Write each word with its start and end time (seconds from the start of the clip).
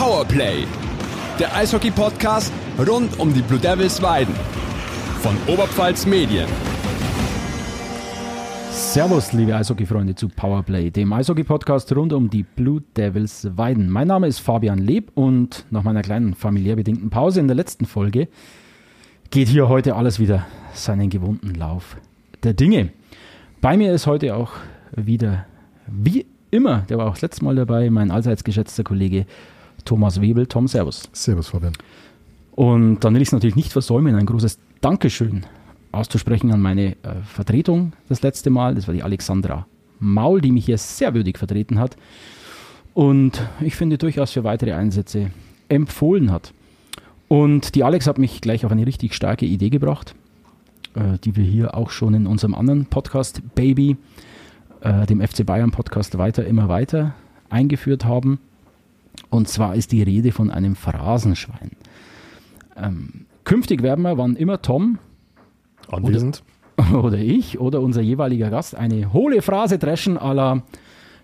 Powerplay, 0.00 0.64
der 1.38 1.54
Eishockey-Podcast 1.54 2.50
rund 2.88 3.20
um 3.20 3.34
die 3.34 3.42
Blue 3.42 3.58
Devils 3.58 4.00
Weiden 4.00 4.34
von 5.20 5.36
Oberpfalz 5.46 6.06
Medien. 6.06 6.48
Servus, 8.70 9.34
liebe 9.34 9.54
Eishockey-Freunde 9.54 10.14
zu 10.14 10.30
Powerplay, 10.30 10.90
dem 10.90 11.12
Eishockey-Podcast 11.12 11.94
rund 11.94 12.14
um 12.14 12.30
die 12.30 12.44
Blue 12.44 12.82
Devils 12.96 13.46
Weiden. 13.58 13.90
Mein 13.90 14.08
Name 14.08 14.26
ist 14.26 14.38
Fabian 14.38 14.78
Leb 14.78 15.12
und 15.16 15.66
nach 15.68 15.82
meiner 15.82 16.00
kleinen 16.00 16.32
familiär 16.32 16.76
bedingten 16.76 17.10
Pause 17.10 17.40
in 17.40 17.46
der 17.46 17.56
letzten 17.56 17.84
Folge 17.84 18.28
geht 19.28 19.48
hier 19.48 19.68
heute 19.68 19.96
alles 19.96 20.18
wieder 20.18 20.46
seinen 20.72 21.10
gewohnten 21.10 21.54
Lauf 21.54 21.98
der 22.42 22.54
Dinge. 22.54 22.88
Bei 23.60 23.76
mir 23.76 23.92
ist 23.92 24.06
heute 24.06 24.34
auch 24.34 24.52
wieder, 24.96 25.44
wie 25.86 26.24
immer, 26.50 26.86
der 26.88 26.96
war 26.96 27.06
auch 27.06 27.12
das 27.12 27.20
letzte 27.20 27.44
Mal 27.44 27.56
dabei, 27.56 27.90
mein 27.90 28.10
allseits 28.10 28.44
geschätzter 28.44 28.82
Kollege 28.82 29.26
Thomas 29.84 30.20
Webel. 30.20 30.46
Tom, 30.46 30.68
Servus. 30.68 31.08
Servus, 31.12 31.48
Fabian. 31.48 31.72
Und 32.52 33.00
dann 33.00 33.14
will 33.14 33.22
ich 33.22 33.28
es 33.28 33.32
natürlich 33.32 33.56
nicht 33.56 33.72
versäumen, 33.72 34.14
ein 34.14 34.26
großes 34.26 34.58
Dankeschön 34.80 35.46
auszusprechen 35.92 36.52
an 36.52 36.60
meine 36.60 36.92
äh, 37.02 37.22
Vertretung 37.24 37.92
das 38.08 38.22
letzte 38.22 38.50
Mal. 38.50 38.74
Das 38.74 38.86
war 38.86 38.94
die 38.94 39.02
Alexandra 39.02 39.66
Maul, 39.98 40.40
die 40.40 40.52
mich 40.52 40.66
hier 40.66 40.78
sehr 40.78 41.14
würdig 41.14 41.38
vertreten 41.38 41.78
hat 41.78 41.96
und 42.94 43.46
ich 43.60 43.76
finde 43.76 43.98
durchaus 43.98 44.32
für 44.32 44.44
weitere 44.44 44.72
Einsätze 44.72 45.30
empfohlen 45.68 46.30
hat. 46.30 46.52
Und 47.28 47.74
die 47.74 47.84
Alex 47.84 48.06
hat 48.06 48.18
mich 48.18 48.40
gleich 48.40 48.66
auf 48.66 48.72
eine 48.72 48.86
richtig 48.86 49.14
starke 49.14 49.46
Idee 49.46 49.70
gebracht, 49.70 50.14
äh, 50.94 51.18
die 51.24 51.36
wir 51.36 51.44
hier 51.44 51.76
auch 51.76 51.90
schon 51.90 52.14
in 52.14 52.26
unserem 52.26 52.54
anderen 52.54 52.86
Podcast 52.86 53.42
Baby, 53.54 53.96
äh, 54.80 55.06
dem 55.06 55.20
FC 55.20 55.46
Bayern 55.46 55.70
Podcast 55.70 56.18
weiter, 56.18 56.44
immer 56.44 56.68
weiter 56.68 57.14
eingeführt 57.48 58.04
haben. 58.04 58.38
Und 59.28 59.48
zwar 59.48 59.74
ist 59.74 59.92
die 59.92 60.02
Rede 60.02 60.32
von 60.32 60.50
einem 60.50 60.76
Phrasenschwein. 60.76 61.72
Ähm, 62.76 63.26
künftig 63.44 63.82
werden 63.82 64.02
wir, 64.02 64.18
wann 64.18 64.36
immer 64.36 64.62
Tom 64.62 64.98
Anwesend. 65.90 66.42
oder, 66.76 67.04
oder 67.04 67.18
ich 67.18 67.60
oder 67.60 67.80
unser 67.80 68.00
jeweiliger 68.00 68.50
Gast 68.50 68.74
eine 68.74 69.12
hohle 69.12 69.42
Phrase 69.42 69.78
dreschen 69.78 70.14
la 70.14 70.62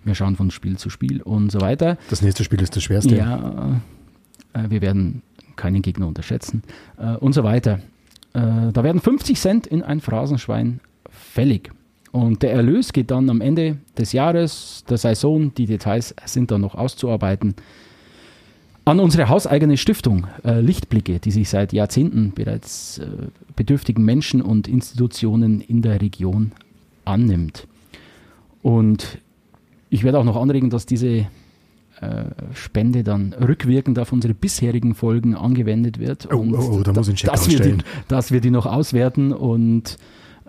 wir 0.05 0.15
schauen 0.15 0.37
von 0.37 0.53
Spiel 0.53 0.78
zu 0.78 0.89
Spiel 0.89 1.20
und 1.20 1.51
so 1.51 1.61
weiter. 1.61 1.98
Das 2.11 2.23
nächste 2.23 2.45
Spiel 2.45 2.62
ist 2.62 2.77
das 2.77 2.84
schwerste. 2.84 3.17
Ja, 3.17 3.81
äh, 4.53 4.71
wir 4.71 4.81
werden 4.81 5.23
keinen 5.56 5.83
Gegner 5.83 6.06
unterschätzen 6.06 6.62
äh, 6.97 7.17
und 7.17 7.33
so 7.33 7.43
weiter. 7.43 7.81
Äh, 8.33 8.73
da 8.73 8.84
werden 8.84 9.00
50 9.00 9.41
Cent 9.41 9.67
in 9.67 9.83
ein 9.83 10.00
Phrasenschwein 10.00 10.81
fällig. 11.11 11.73
Und 12.17 12.42
der 12.42 12.53
Erlös 12.53 12.95
geht 12.95 13.11
dann 13.11 13.28
am 13.28 13.42
Ende 13.42 13.77
des 13.98 14.12
Jahres, 14.12 14.84
der 14.89 14.97
Saison, 14.97 15.53
die 15.55 15.67
Details 15.67 16.14
sind 16.25 16.50
dann 16.50 16.62
noch 16.62 16.75
auszuarbeiten, 16.75 17.55
an 18.86 19.00
unsere 19.00 19.28
hauseigene 19.28 19.77
Stiftung 19.77 20.27
äh, 20.42 20.61
Lichtblicke, 20.62 21.19
die 21.19 21.31
sich 21.31 21.50
seit 21.50 21.75
Jahrzehnten 21.75 22.33
bereits 22.33 23.00
äh, 23.00 23.06
bedürftigen 23.55 24.03
Menschen 24.03 24.41
und 24.41 24.67
Institutionen 24.67 25.61
in 25.61 25.83
der 25.83 26.00
Region 26.00 26.53
annimmt. 27.05 27.67
Und 28.62 29.19
ich 29.91 30.03
werde 30.03 30.19
auch 30.19 30.25
noch 30.25 30.41
anregen, 30.41 30.70
dass 30.70 30.87
diese 30.87 31.09
äh, 31.09 31.27
Spende 32.55 33.05
dann 33.05 33.34
rückwirkend 33.34 33.98
auf 33.98 34.11
unsere 34.11 34.33
bisherigen 34.33 34.94
Folgen 34.94 35.34
angewendet 35.34 35.98
wird. 35.98 36.33
Oh, 36.33 36.47
oh, 36.50 36.78
oh, 36.78 36.83
da 36.83 36.94
muss 36.94 37.09
ich 37.09 37.11
einen 37.11 37.17
Check 37.17 37.31
dass 37.31 37.50
wir, 37.50 37.61
die, 37.61 37.78
dass 38.09 38.33
wir 38.33 38.41
die 38.41 38.50
noch 38.50 38.64
auswerten 38.64 39.34
und 39.34 39.98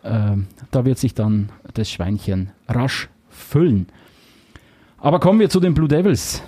da 0.03 0.86
wird 0.86 0.98
sich 0.98 1.14
dann 1.14 1.50
das 1.73 1.90
Schweinchen 1.90 2.52
rasch 2.67 3.09
füllen. 3.30 3.88
Aber 5.00 5.20
kommen 5.20 5.40
wir 5.40 5.50
zu 5.50 5.59
den 5.59 5.73
Blue 5.73 5.88
Devils. 5.88 6.42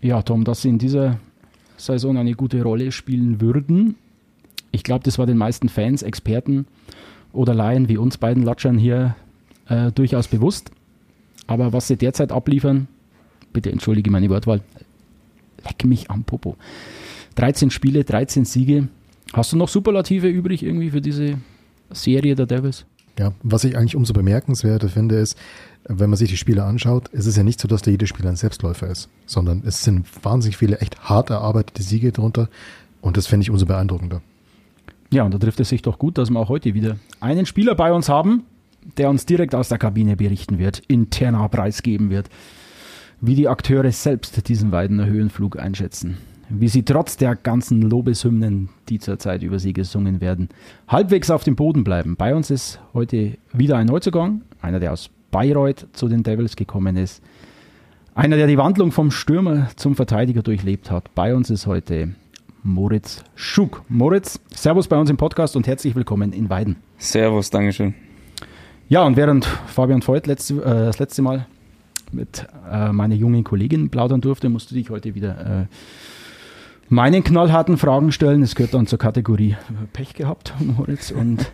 Ja, 0.00 0.22
Tom, 0.22 0.44
dass 0.44 0.62
sie 0.62 0.68
in 0.68 0.78
dieser 0.78 1.18
Saison 1.76 2.16
eine 2.18 2.34
gute 2.34 2.62
Rolle 2.62 2.92
spielen 2.92 3.40
würden. 3.40 3.96
Ich 4.70 4.82
glaube, 4.82 5.04
das 5.04 5.18
war 5.18 5.26
den 5.26 5.38
meisten 5.38 5.68
Fans, 5.68 6.02
Experten 6.02 6.66
oder 7.32 7.54
Laien 7.54 7.88
wie 7.88 7.96
uns 7.96 8.18
beiden 8.18 8.42
Latschern 8.42 8.76
hier 8.76 9.16
äh, 9.68 9.90
durchaus 9.92 10.28
bewusst. 10.28 10.70
Aber 11.46 11.72
was 11.72 11.88
sie 11.88 11.96
derzeit 11.96 12.32
abliefern, 12.32 12.88
bitte 13.52 13.70
entschuldige 13.70 14.10
meine 14.10 14.30
Wortwahl, 14.30 14.60
leck 15.64 15.84
mich 15.84 16.10
am 16.10 16.24
Popo. 16.24 16.56
13 17.36 17.70
Spiele, 17.70 18.04
13 18.04 18.44
Siege. 18.44 18.88
Hast 19.32 19.52
du 19.52 19.56
noch 19.56 19.68
Superlative 19.68 20.28
übrig 20.28 20.62
irgendwie 20.62 20.90
für 20.90 21.00
diese 21.00 21.38
Serie 21.90 22.34
der 22.34 22.46
Devils? 22.46 22.86
Ja, 23.18 23.32
was 23.42 23.64
ich 23.64 23.76
eigentlich 23.76 23.94
umso 23.94 24.12
bemerkenswerter 24.12 24.88
finde, 24.88 25.16
ist, 25.16 25.38
wenn 25.88 26.10
man 26.10 26.16
sich 26.16 26.30
die 26.30 26.36
Spiele 26.36 26.64
anschaut, 26.64 27.10
es 27.12 27.26
ist 27.26 27.36
ja 27.36 27.44
nicht 27.44 27.60
so, 27.60 27.68
dass 27.68 27.82
da 27.82 27.90
jeder 27.90 28.06
Spieler 28.06 28.30
ein 28.30 28.36
Selbstläufer 28.36 28.88
ist, 28.88 29.08
sondern 29.26 29.62
es 29.64 29.84
sind 29.84 30.06
wahnsinnig 30.24 30.56
viele 30.56 30.78
echt 30.78 31.00
hart 31.00 31.30
erarbeitete 31.30 31.82
Siege 31.82 32.10
drunter 32.10 32.48
und 33.00 33.16
das 33.16 33.26
finde 33.26 33.44
ich 33.44 33.50
umso 33.50 33.66
beeindruckender. 33.66 34.22
Ja, 35.10 35.22
und 35.22 35.32
da 35.32 35.38
trifft 35.38 35.60
es 35.60 35.68
sich 35.68 35.82
doch 35.82 35.98
gut, 35.98 36.18
dass 36.18 36.30
wir 36.30 36.40
auch 36.40 36.48
heute 36.48 36.74
wieder 36.74 36.96
einen 37.20 37.46
Spieler 37.46 37.76
bei 37.76 37.92
uns 37.92 38.08
haben, 38.08 38.44
der 38.96 39.10
uns 39.10 39.26
direkt 39.26 39.54
aus 39.54 39.68
der 39.68 39.78
Kabine 39.78 40.16
berichten 40.16 40.58
wird, 40.58 40.82
interner 40.88 41.48
preisgeben 41.48 42.10
wird, 42.10 42.28
wie 43.20 43.34
die 43.34 43.48
Akteure 43.48 43.92
selbst 43.92 44.48
diesen 44.48 44.72
Weidener 44.72 45.06
Höhenflug 45.06 45.58
einschätzen, 45.58 46.18
wie 46.60 46.68
sie 46.68 46.82
trotz 46.82 47.16
der 47.16 47.36
ganzen 47.36 47.82
Lobeshymnen, 47.82 48.68
die 48.88 48.98
zurzeit 48.98 49.42
über 49.42 49.58
sie 49.58 49.72
gesungen 49.72 50.20
werden, 50.20 50.48
halbwegs 50.88 51.30
auf 51.30 51.44
dem 51.44 51.56
Boden 51.56 51.84
bleiben. 51.84 52.16
Bei 52.16 52.34
uns 52.34 52.50
ist 52.50 52.80
heute 52.92 53.36
wieder 53.52 53.76
ein 53.76 53.86
Neuzugang, 53.86 54.42
einer, 54.60 54.80
der 54.80 54.92
aus 54.92 55.10
Bayreuth 55.30 55.86
zu 55.92 56.08
den 56.08 56.22
Devils 56.22 56.56
gekommen 56.56 56.96
ist, 56.96 57.22
einer, 58.14 58.36
der 58.36 58.46
die 58.46 58.58
Wandlung 58.58 58.92
vom 58.92 59.10
Stürmer 59.10 59.68
zum 59.76 59.96
Verteidiger 59.96 60.42
durchlebt 60.42 60.90
hat. 60.90 61.12
Bei 61.14 61.34
uns 61.34 61.50
ist 61.50 61.66
heute 61.66 62.14
Moritz 62.62 63.24
Schug. 63.34 63.82
Moritz, 63.88 64.40
Servus 64.54 64.88
bei 64.88 64.96
uns 64.96 65.10
im 65.10 65.16
Podcast 65.16 65.56
und 65.56 65.66
herzlich 65.66 65.94
willkommen 65.94 66.32
in 66.32 66.48
Weiden. 66.48 66.76
Servus, 66.98 67.50
Dankeschön. 67.50 67.94
Ja, 68.88 69.02
und 69.02 69.16
während 69.16 69.44
Fabian 69.44 70.06
Voigt 70.06 70.26
letzte, 70.26 70.54
äh, 70.62 70.86
das 70.86 70.98
letzte 70.98 71.22
Mal 71.22 71.46
mit 72.12 72.46
äh, 72.70 72.92
meiner 72.92 73.14
jungen 73.14 73.42
Kollegin 73.44 73.90
plaudern 73.90 74.20
durfte, 74.20 74.48
musst 74.48 74.70
du 74.70 74.74
dich 74.74 74.90
heute 74.90 75.14
wieder 75.14 75.62
äh, 75.62 75.66
meinen 76.94 77.24
knallharten 77.24 77.76
Fragen 77.76 78.12
stellen. 78.12 78.42
Es 78.42 78.54
gehört 78.54 78.74
dann 78.74 78.86
zur 78.86 78.98
Kategorie 78.98 79.56
Pech 79.92 80.14
gehabt, 80.14 80.54
Moritz. 80.60 81.10
Und 81.10 81.52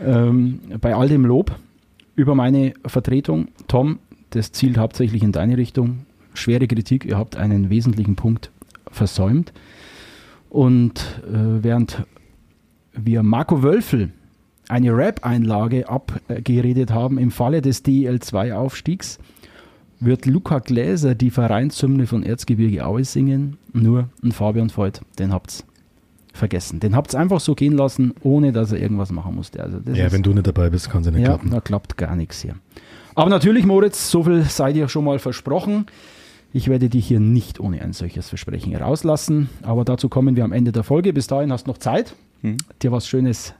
ähm, 0.00 0.60
bei 0.80 0.94
all 0.94 1.08
dem 1.08 1.24
Lob 1.24 1.56
über 2.14 2.34
meine 2.34 2.74
Vertretung, 2.86 3.48
Tom, 3.68 3.98
das 4.30 4.52
zielt 4.52 4.78
hauptsächlich 4.78 5.22
in 5.22 5.32
deine 5.32 5.56
Richtung. 5.56 6.06
Schwere 6.34 6.66
Kritik, 6.66 7.04
ihr 7.04 7.16
habt 7.16 7.36
einen 7.36 7.70
wesentlichen 7.70 8.16
Punkt 8.16 8.50
versäumt. 8.90 9.52
Und 10.50 11.22
äh, 11.26 11.62
während 11.62 12.04
wir 12.92 13.22
Marco 13.22 13.62
Wölfel 13.62 14.12
eine 14.68 14.96
Rap-Einlage 14.96 15.88
abgeredet 15.88 16.90
haben 16.90 17.18
im 17.18 17.30
Falle 17.30 17.62
des 17.62 17.84
DL2-Aufstiegs, 17.84 19.18
wird 20.00 20.26
Luca 20.26 20.58
Gläser 20.58 21.14
die 21.14 21.30
Vereinshymne 21.30 22.06
von 22.06 22.22
Erzgebirge 22.22 22.84
Aue 22.86 23.04
singen. 23.04 23.56
Nur 23.72 24.08
ein 24.22 24.32
Fabian 24.32 24.70
Voigt, 24.74 25.00
den 25.18 25.32
habt's 25.32 25.64
vergessen. 26.32 26.80
Den 26.80 26.94
habt's 26.94 27.14
einfach 27.14 27.40
so 27.40 27.54
gehen 27.54 27.72
lassen, 27.72 28.12
ohne 28.22 28.52
dass 28.52 28.70
er 28.72 28.78
irgendwas 28.80 29.10
machen 29.10 29.34
musste. 29.34 29.62
Also 29.62 29.78
das 29.78 29.96
Ja, 29.96 30.06
ist, 30.06 30.12
wenn 30.12 30.22
du 30.22 30.32
nicht 30.34 30.46
dabei 30.46 30.68
bist, 30.68 30.90
kann 30.90 31.00
es 31.00 31.06
ja 31.06 31.12
nicht 31.12 31.22
ja, 31.22 31.28
klappen. 31.28 31.50
da 31.50 31.60
klappt 31.60 31.96
gar 31.96 32.14
nichts 32.14 32.42
hier. 32.42 32.56
Aber 33.14 33.30
natürlich, 33.30 33.64
Moritz, 33.64 34.10
so 34.10 34.22
viel 34.24 34.42
sei 34.44 34.74
dir 34.74 34.88
schon 34.88 35.04
mal 35.04 35.18
versprochen. 35.18 35.86
Ich 36.52 36.68
werde 36.68 36.88
dich 36.90 37.06
hier 37.06 37.20
nicht 37.20 37.58
ohne 37.60 37.80
ein 37.82 37.92
solches 37.94 38.28
Versprechen 38.28 38.76
rauslassen. 38.76 39.48
Aber 39.62 39.84
dazu 39.86 40.08
kommen 40.10 40.36
wir 40.36 40.44
am 40.44 40.52
Ende 40.52 40.72
der 40.72 40.82
Folge. 40.84 41.12
Bis 41.14 41.26
dahin 41.26 41.50
hast 41.52 41.66
du 41.66 41.70
noch 41.70 41.78
Zeit, 41.78 42.14
Mhm. 42.42 42.58
dir 42.82 42.92
was 42.92 43.08
Schönes 43.08 43.54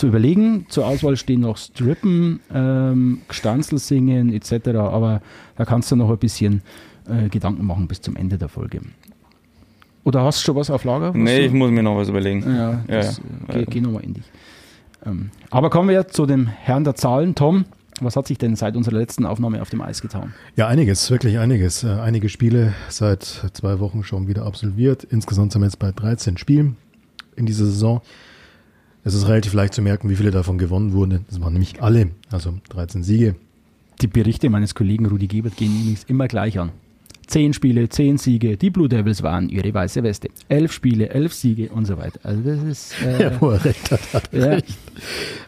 zu 0.00 0.06
überlegen. 0.08 0.66
Zur 0.68 0.86
Auswahl 0.86 1.16
stehen 1.16 1.40
noch 1.40 1.56
Strippen, 1.56 2.40
ähm, 2.52 3.20
Gestanzel 3.28 3.78
singen 3.78 4.32
etc. 4.32 4.68
Aber 4.78 5.22
da 5.56 5.64
kannst 5.64 5.90
du 5.92 5.96
noch 5.96 6.10
ein 6.10 6.18
bisschen 6.18 6.62
äh, 7.08 7.28
Gedanken 7.28 7.64
machen 7.66 7.86
bis 7.86 8.00
zum 8.00 8.16
Ende 8.16 8.38
der 8.38 8.48
Folge. 8.48 8.80
Oder 10.04 10.22
hast 10.24 10.40
du 10.40 10.44
schon 10.46 10.56
was 10.56 10.70
auf 10.70 10.84
Lager? 10.84 11.08
was 11.10 11.16
Nee, 11.16 11.40
du- 11.40 11.44
ich 11.46 11.52
muss 11.52 11.70
mir 11.70 11.82
noch 11.82 11.96
was 11.96 12.08
überlegen. 12.08 12.42
ja, 12.46 12.70
Ja, 12.72 12.82
das, 12.88 13.20
ja. 13.48 13.54
äh, 13.54 13.58
Geh, 13.64 13.70
geh 13.70 13.80
nochmal 13.80 14.02
in 14.04 14.14
dich. 14.14 14.24
Ähm, 15.04 15.30
aber 15.50 15.70
kommen 15.70 15.88
wir 15.88 16.08
zu 16.08 16.26
dem 16.26 16.46
Herrn 16.46 16.84
der 16.84 16.94
Zahlen. 16.94 17.34
Tom, 17.34 17.64
was 18.00 18.16
hat 18.16 18.26
sich 18.26 18.38
denn 18.38 18.56
seit 18.56 18.76
unserer 18.76 18.96
letzten 18.96 19.26
Aufnahme 19.26 19.60
auf 19.60 19.68
dem 19.70 19.82
Eis 19.82 20.00
getan? 20.00 20.32
Ja, 20.56 20.68
einiges, 20.68 21.10
wirklich 21.10 21.38
einiges. 21.38 21.84
Äh, 21.84 21.88
einige 21.88 22.28
Spiele 22.30 22.72
seit 22.88 23.22
zwei 23.52 23.78
Wochen 23.78 24.02
schon 24.04 24.26
wieder 24.28 24.44
absolviert. 24.46 25.04
Insgesamt 25.04 25.52
sind 25.52 25.60
wir 25.62 25.66
jetzt 25.66 25.78
bei 25.78 25.92
13 25.92 26.38
Spielen 26.38 26.76
in 27.36 27.44
dieser 27.46 27.66
Saison. 27.66 28.00
Es 29.02 29.14
ist 29.14 29.26
relativ 29.28 29.54
leicht 29.54 29.74
zu 29.74 29.82
merken, 29.82 30.10
wie 30.10 30.16
viele 30.16 30.30
davon 30.30 30.58
gewonnen 30.58 30.92
wurden. 30.92 31.24
Das 31.28 31.40
waren 31.40 31.52
nämlich 31.52 31.82
alle, 31.82 32.10
also 32.30 32.54
13 32.68 33.02
Siege. 33.02 33.34
Die 34.02 34.06
Berichte 34.06 34.50
meines 34.50 34.74
Kollegen 34.74 35.06
Rudi 35.06 35.26
Gebert 35.26 35.56
gehen 35.56 35.74
übrigens 35.80 36.04
immer 36.04 36.28
gleich 36.28 36.58
an. 36.58 36.70
Zehn 37.26 37.52
Spiele, 37.52 37.88
zehn 37.88 38.18
Siege, 38.18 38.56
die 38.56 38.70
Blue 38.70 38.88
Devils 38.88 39.22
waren 39.22 39.48
ihre 39.48 39.72
weiße 39.72 40.02
Weste. 40.02 40.30
Elf 40.48 40.72
Spiele, 40.72 41.10
elf 41.10 41.32
Siege 41.32 41.68
und 41.68 41.86
so 41.86 41.96
weiter. 41.96 42.18
Also 42.24 42.42
das 42.42 42.62
ist 42.64 43.02
äh, 43.02 43.22
Ja, 43.30 43.40
wo 43.40 43.50
er 43.50 43.64
recht 43.64 43.90
hat, 43.90 44.00
hat 44.12 44.32
ja, 44.32 44.46
recht. 44.46 44.78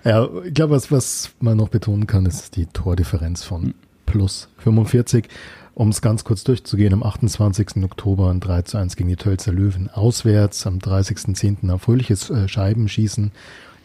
Ja, 0.04 0.28
ich 0.44 0.54
glaube, 0.54 0.75
was, 0.75 0.93
was 0.93 1.32
man 1.40 1.56
noch 1.56 1.70
betonen 1.70 2.06
kann, 2.06 2.25
ist 2.25 2.56
die 2.56 2.66
Tordifferenz 2.66 3.43
von 3.43 3.75
plus 4.06 4.49
45. 4.58 5.26
Um 5.74 5.88
es 5.88 6.02
ganz 6.02 6.24
kurz 6.24 6.44
durchzugehen, 6.44 6.92
am 6.92 7.02
28. 7.02 7.82
Oktober 7.82 8.30
ein 8.30 8.40
3 8.40 8.62
zu 8.62 8.76
1 8.76 8.96
gegen 8.96 9.08
die 9.08 9.16
Tölzer 9.16 9.52
Löwen 9.52 9.88
auswärts, 9.88 10.66
am 10.66 10.78
30.10. 10.78 11.70
ein 11.70 11.78
fröhliches 11.78 12.28
äh, 12.28 12.46
Scheibenschießen 12.46 13.32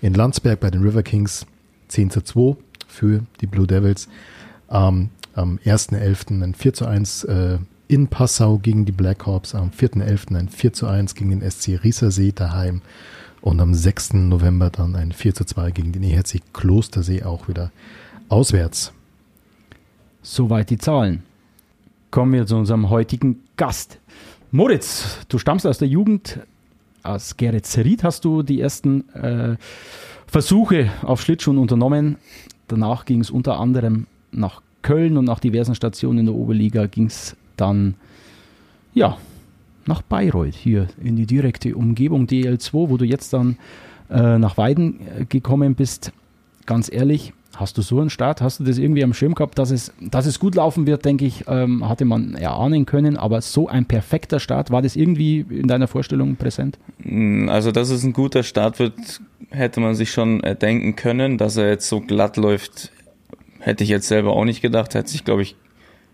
in 0.02 0.14
Landsberg 0.14 0.60
bei 0.60 0.70
den 0.70 0.82
River 0.82 1.04
Kings 1.04 1.46
10 1.88 2.10
zu 2.10 2.22
2 2.22 2.58
für 2.88 3.22
die 3.40 3.48
Blue 3.48 3.68
Devils. 3.68 4.10
Ähm, 4.70 5.12
am 5.34 5.60
1.11. 5.64 6.44
ein 6.44 6.56
4 6.56 6.74
zu 6.74 6.86
1 6.86 7.24
äh, 7.24 7.58
in 7.88 8.08
Passau 8.08 8.58
gegen 8.58 8.84
die 8.84 8.92
Blackhawks, 8.92 9.56
am 9.56 9.70
4.11. 9.70 10.36
ein 10.36 10.50
4 10.50 10.74
zu 10.74 10.88
1 10.88 11.16
gegen 11.16 11.30
den 11.30 11.50
SC 11.50 11.80
Riesersee 11.82 12.34
daheim 12.34 12.82
und 13.40 13.62
am 13.62 13.74
6. 13.74 14.14
November 14.14 14.70
dann 14.70 14.98
ein 14.98 15.14
4 15.14 15.36
zu 15.36 15.46
2 15.46 15.72
gegen 15.72 15.94
den 15.94 16.04
EHC 16.04 16.42
Klostersee 16.52 17.24
auch 17.24 17.48
wieder 17.48 17.72
auswärts. 18.28 18.92
Soweit 20.22 20.70
die 20.70 20.78
Zahlen. 20.78 21.24
Kommen 22.10 22.34
wir 22.34 22.46
zu 22.46 22.56
unserem 22.56 22.90
heutigen 22.90 23.44
Gast. 23.58 24.00
Moritz, 24.52 25.26
du 25.28 25.38
stammst 25.38 25.68
aus 25.68 25.78
der 25.78 25.90
Jugend. 25.90 26.40
Aus 27.04 27.36
Geretsried 27.36 28.04
hast 28.04 28.24
du 28.24 28.44
die 28.44 28.62
ersten 28.62 29.10
äh, 29.14 29.58
Versuche 30.26 30.90
auf 31.04 31.22
Schlittschuhen 31.22 31.58
unternommen. 31.58 32.16
Danach 32.68 33.06
ging 33.06 33.20
es 33.20 33.30
unter 33.30 33.60
anderem 33.60 34.08
nach 34.32 34.62
Köln 34.82 35.18
und 35.18 35.26
nach 35.26 35.40
diversen 35.40 35.76
Stationen 35.76 36.20
in 36.20 36.26
der 36.28 36.36
Oberliga 36.36 36.86
ging 36.86 37.08
es 37.08 37.36
dann 37.58 37.96
ja, 38.94 39.18
nach 39.86 40.02
Bayreuth 40.02 40.56
hier 40.56 40.88
in 41.04 41.18
die 41.18 41.26
direkte 41.26 41.76
Umgebung 41.76 42.26
DL2, 42.26 42.90
wo 42.90 42.98
du 42.98 43.06
jetzt 43.06 43.34
dann 43.34 43.58
äh, 44.10 44.38
nach 44.38 44.58
Weiden 44.58 45.00
äh, 45.02 45.26
gekommen 45.26 45.76
bist. 45.76 46.14
Ganz 46.66 46.92
ehrlich, 46.92 47.34
hast 47.56 47.78
du 47.78 47.82
so 47.82 48.00
einen 48.00 48.10
Start? 48.10 48.42
Hast 48.42 48.60
du 48.60 48.64
das 48.64 48.78
irgendwie 48.78 49.04
am 49.04 49.14
Schirm 49.14 49.36
gehabt, 49.36 49.58
dass 49.58 49.72
es, 49.72 49.92
dass 50.00 50.26
es 50.26 50.40
gut 50.40 50.56
laufen 50.56 50.86
wird, 50.86 51.06
denke 51.06 51.26
ich, 51.26 51.46
ähm, 51.48 51.88
hatte 51.88 52.06
man 52.06 52.36
erahnen 52.36 52.86
können, 52.86 53.18
aber 53.18 53.42
so 53.42 53.68
ein 53.68 53.86
perfekter 53.86 54.40
Start, 54.40 54.72
war 54.72 54.82
das 54.82 54.96
irgendwie 54.96 55.40
in 55.50 55.68
deiner 55.68 55.88
Vorstellung 55.88 56.36
präsent? 56.36 56.78
Mm, 57.00 57.50
also, 57.50 57.72
dass 57.72 57.90
es 57.90 58.04
ein 58.04 58.14
guter 58.14 58.44
Start 58.44 58.80
wird, 58.80 59.22
hätte 59.50 59.80
man 59.80 59.96
sich 59.96 60.12
schon 60.12 60.42
denken 60.62 60.96
können. 60.96 61.38
Dass 61.38 61.58
er 61.58 61.70
jetzt 61.70 61.88
so 61.88 62.02
glatt 62.02 62.38
läuft, 62.38 62.92
hätte 63.60 63.84
ich 63.84 63.90
jetzt 63.90 64.08
selber 64.08 64.34
auch 64.34 64.46
nicht 64.46 64.62
gedacht. 64.62 64.94
Hätte 64.94 65.10
sich, 65.10 65.24
glaube 65.24 65.42
ich, 65.42 65.56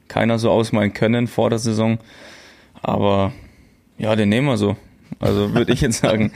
keiner 0.07 0.39
so 0.39 0.51
ausmalen 0.51 0.94
können 0.94 1.27
vor 1.27 1.50
der 1.50 1.59
Saison. 1.59 1.97
Aber 2.81 3.33
ja, 3.97 4.15
den 4.15 4.29
nehmen 4.29 4.47
wir 4.47 4.57
so. 4.57 4.75
Also 5.19 5.53
würde 5.56 5.74
ich 5.74 5.81
jetzt 5.81 6.01
sagen, 6.01 6.31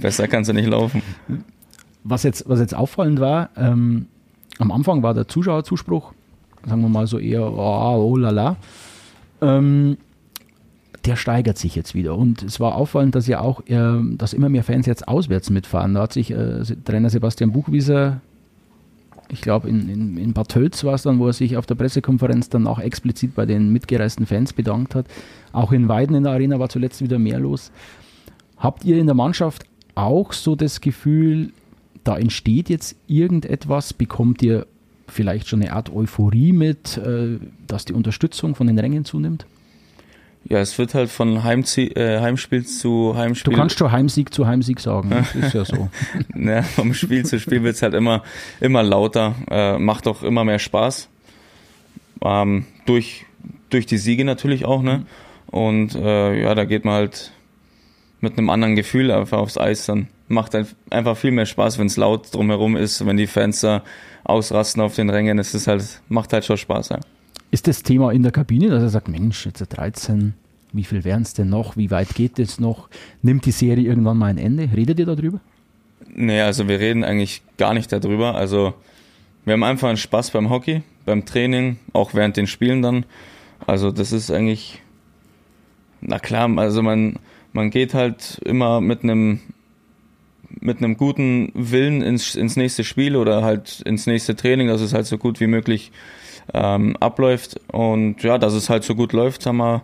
besser 0.00 0.28
kannst 0.28 0.50
du 0.50 0.54
nicht 0.54 0.68
laufen. 0.68 1.02
Was 2.04 2.22
jetzt, 2.22 2.48
was 2.48 2.60
jetzt 2.60 2.74
auffallend 2.74 3.18
war, 3.20 3.50
ähm, 3.56 4.06
am 4.58 4.72
Anfang 4.72 5.02
war 5.02 5.14
der 5.14 5.28
Zuschauerzuspruch, 5.28 6.12
sagen 6.66 6.82
wir 6.82 6.88
mal 6.88 7.06
so 7.06 7.18
eher, 7.18 7.52
oh, 7.52 8.12
oh 8.12 8.16
la 8.16 8.30
la. 8.30 8.56
Ähm, 9.40 9.98
der 11.04 11.16
steigert 11.16 11.58
sich 11.58 11.76
jetzt 11.76 11.94
wieder. 11.94 12.16
Und 12.16 12.42
es 12.42 12.58
war 12.58 12.74
auffallend, 12.74 13.14
dass 13.14 13.26
ja 13.26 13.40
auch, 13.40 13.64
äh, 13.66 14.00
dass 14.16 14.32
immer 14.32 14.48
mehr 14.48 14.64
Fans 14.64 14.86
jetzt 14.86 15.06
auswärts 15.06 15.50
mitfahren. 15.50 15.94
Da 15.94 16.02
hat 16.02 16.12
sich 16.12 16.30
äh, 16.30 16.62
Trainer 16.84 17.10
Sebastian 17.10 17.52
Buchwieser 17.52 18.20
ich 19.28 19.40
glaube, 19.40 19.68
in, 19.68 19.88
in, 19.88 20.16
in 20.16 20.32
Bad 20.32 20.50
Tölz 20.50 20.84
war 20.84 20.94
es 20.94 21.02
dann, 21.02 21.18
wo 21.18 21.26
er 21.26 21.32
sich 21.32 21.56
auf 21.56 21.66
der 21.66 21.74
Pressekonferenz 21.74 22.48
dann 22.48 22.66
auch 22.66 22.78
explizit 22.78 23.34
bei 23.34 23.46
den 23.46 23.72
mitgereisten 23.72 24.26
Fans 24.26 24.52
bedankt 24.52 24.94
hat. 24.94 25.06
Auch 25.52 25.72
in 25.72 25.88
Weiden 25.88 26.14
in 26.14 26.24
der 26.24 26.32
Arena 26.32 26.58
war 26.58 26.68
zuletzt 26.68 27.02
wieder 27.02 27.18
mehr 27.18 27.38
los. 27.38 27.72
Habt 28.56 28.84
ihr 28.84 28.98
in 28.98 29.06
der 29.06 29.14
Mannschaft 29.14 29.64
auch 29.94 30.32
so 30.32 30.54
das 30.54 30.80
Gefühl, 30.80 31.52
da 32.06 32.16
entsteht 32.16 32.68
jetzt 32.68 32.96
irgendetwas? 33.06 33.92
Bekommt 33.92 34.42
ihr 34.42 34.66
vielleicht 35.08 35.48
schon 35.48 35.62
eine 35.62 35.72
Art 35.72 35.92
Euphorie 35.92 36.52
mit, 36.52 36.96
äh, 36.96 37.38
dass 37.66 37.84
die 37.84 37.92
Unterstützung 37.92 38.54
von 38.54 38.66
den 38.66 38.78
Rängen 38.78 39.04
zunimmt? 39.04 39.46
Ja, 40.48 40.60
es 40.60 40.78
wird 40.78 40.94
halt 40.94 41.10
von 41.10 41.42
Heimzie 41.42 41.88
äh, 41.88 42.20
Heimspiel 42.20 42.64
zu 42.64 43.16
Heimspiel. 43.16 43.52
Du 43.52 43.58
kannst 43.58 43.78
schon 43.78 43.90
Heimsieg 43.90 44.32
zu 44.32 44.46
Heimsieg 44.46 44.78
sagen. 44.78 45.10
Das 45.10 45.34
ist 45.34 45.54
ja 45.54 45.64
so. 45.64 45.88
ja, 46.36 46.62
vom 46.62 46.94
Spiel 46.94 47.26
zu 47.26 47.40
Spiel 47.40 47.64
wird 47.64 47.74
es 47.74 47.82
halt 47.82 47.94
immer, 47.94 48.22
immer 48.60 48.84
lauter. 48.84 49.34
Äh, 49.50 49.78
macht 49.78 50.06
auch 50.06 50.22
immer 50.22 50.44
mehr 50.44 50.60
Spaß. 50.60 51.08
Ähm, 52.24 52.66
durch, 52.86 53.26
durch 53.70 53.86
die 53.86 53.98
Siege 53.98 54.24
natürlich 54.24 54.64
auch, 54.64 54.82
ne? 54.82 55.04
Und 55.48 55.96
äh, 55.96 56.40
ja, 56.40 56.54
da 56.54 56.64
geht 56.64 56.84
man 56.84 56.94
halt 56.94 57.32
mit 58.20 58.38
einem 58.38 58.50
anderen 58.50 58.76
Gefühl 58.76 59.10
einfach 59.10 59.38
aufs 59.38 59.58
Eis. 59.58 59.86
Dann 59.86 60.06
macht 60.28 60.56
einfach 60.90 61.16
viel 61.16 61.30
mehr 61.30 61.46
Spaß, 61.46 61.78
wenn 61.78 61.86
es 61.86 61.96
laut 61.96 62.34
drumherum 62.34 62.76
ist, 62.76 63.04
wenn 63.06 63.16
die 63.16 63.26
Fans 63.26 63.60
da 63.60 63.82
ausrasten 64.24 64.82
auf 64.82 64.94
den 64.94 65.10
Rängen. 65.10 65.38
Es 65.38 65.54
ist 65.54 65.66
halt, 65.66 66.00
macht 66.08 66.32
halt 66.32 66.44
schon 66.44 66.56
Spaß, 66.56 66.90
ja. 66.90 67.00
Ist 67.50 67.68
das 67.68 67.82
Thema 67.82 68.12
in 68.12 68.22
der 68.22 68.32
Kabine, 68.32 68.68
dass 68.68 68.82
er 68.82 68.88
sagt, 68.88 69.08
Mensch, 69.08 69.46
jetzt 69.46 69.60
13, 69.60 70.34
wie 70.72 70.84
viel 70.84 71.04
wären 71.04 71.22
es 71.22 71.32
denn 71.34 71.48
noch? 71.48 71.76
Wie 71.76 71.90
weit 71.90 72.14
geht 72.14 72.38
es 72.38 72.58
noch? 72.58 72.88
Nimmt 73.22 73.46
die 73.46 73.52
Serie 73.52 73.84
irgendwann 73.84 74.18
mal 74.18 74.26
ein 74.26 74.38
Ende? 74.38 74.68
Redet 74.74 74.98
ihr 74.98 75.06
darüber? 75.06 75.40
Nee, 76.12 76.40
also 76.40 76.68
wir 76.68 76.80
reden 76.80 77.04
eigentlich 77.04 77.42
gar 77.56 77.72
nicht 77.72 77.92
darüber. 77.92 78.34
Also 78.34 78.74
wir 79.44 79.52
haben 79.52 79.62
einfach 79.62 79.88
einen 79.88 79.96
Spaß 79.96 80.32
beim 80.32 80.50
Hockey, 80.50 80.82
beim 81.04 81.24
Training, 81.24 81.78
auch 81.92 82.14
während 82.14 82.36
den 82.36 82.46
Spielen 82.46 82.82
dann. 82.82 83.06
Also 83.66 83.90
das 83.92 84.12
ist 84.12 84.30
eigentlich, 84.30 84.82
na 86.00 86.18
klar, 86.18 86.50
also 86.58 86.82
man, 86.82 87.18
man 87.52 87.70
geht 87.70 87.94
halt 87.94 88.40
immer 88.44 88.80
mit 88.80 89.02
einem 89.02 89.40
mit 90.48 90.78
einem 90.78 90.96
guten 90.96 91.50
Willen 91.54 92.02
ins, 92.02 92.34
ins 92.34 92.56
nächste 92.56 92.84
Spiel 92.84 93.16
oder 93.16 93.42
halt 93.42 93.80
ins 93.84 94.06
nächste 94.06 94.36
Training, 94.36 94.68
dass 94.68 94.80
es 94.80 94.92
halt 94.92 95.06
so 95.06 95.18
gut 95.18 95.40
wie 95.40 95.46
möglich 95.46 95.92
ähm, 96.54 96.96
abläuft. 96.98 97.60
Und 97.72 98.22
ja, 98.22 98.38
dass 98.38 98.52
es 98.52 98.70
halt 98.70 98.84
so 98.84 98.94
gut 98.94 99.12
läuft, 99.12 99.46
haben 99.46 99.58
wir, 99.58 99.82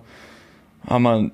haben 0.87 1.03
wir 1.03 1.31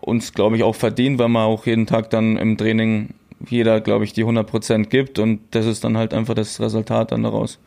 uns, 0.00 0.32
glaube 0.32 0.56
ich, 0.56 0.62
auch 0.62 0.74
verdient, 0.74 1.18
weil 1.18 1.28
man 1.28 1.44
auch 1.44 1.66
jeden 1.66 1.86
Tag 1.86 2.10
dann 2.10 2.36
im 2.36 2.56
Training 2.56 3.10
jeder, 3.48 3.80
glaube 3.80 4.04
ich, 4.04 4.12
die 4.12 4.24
100% 4.24 4.84
gibt 4.84 5.18
und 5.18 5.40
das 5.52 5.66
ist 5.66 5.84
dann 5.84 5.96
halt 5.96 6.12
einfach 6.12 6.34
das 6.34 6.60
Resultat 6.60 7.12
dann 7.12 7.22
daraus. 7.22 7.58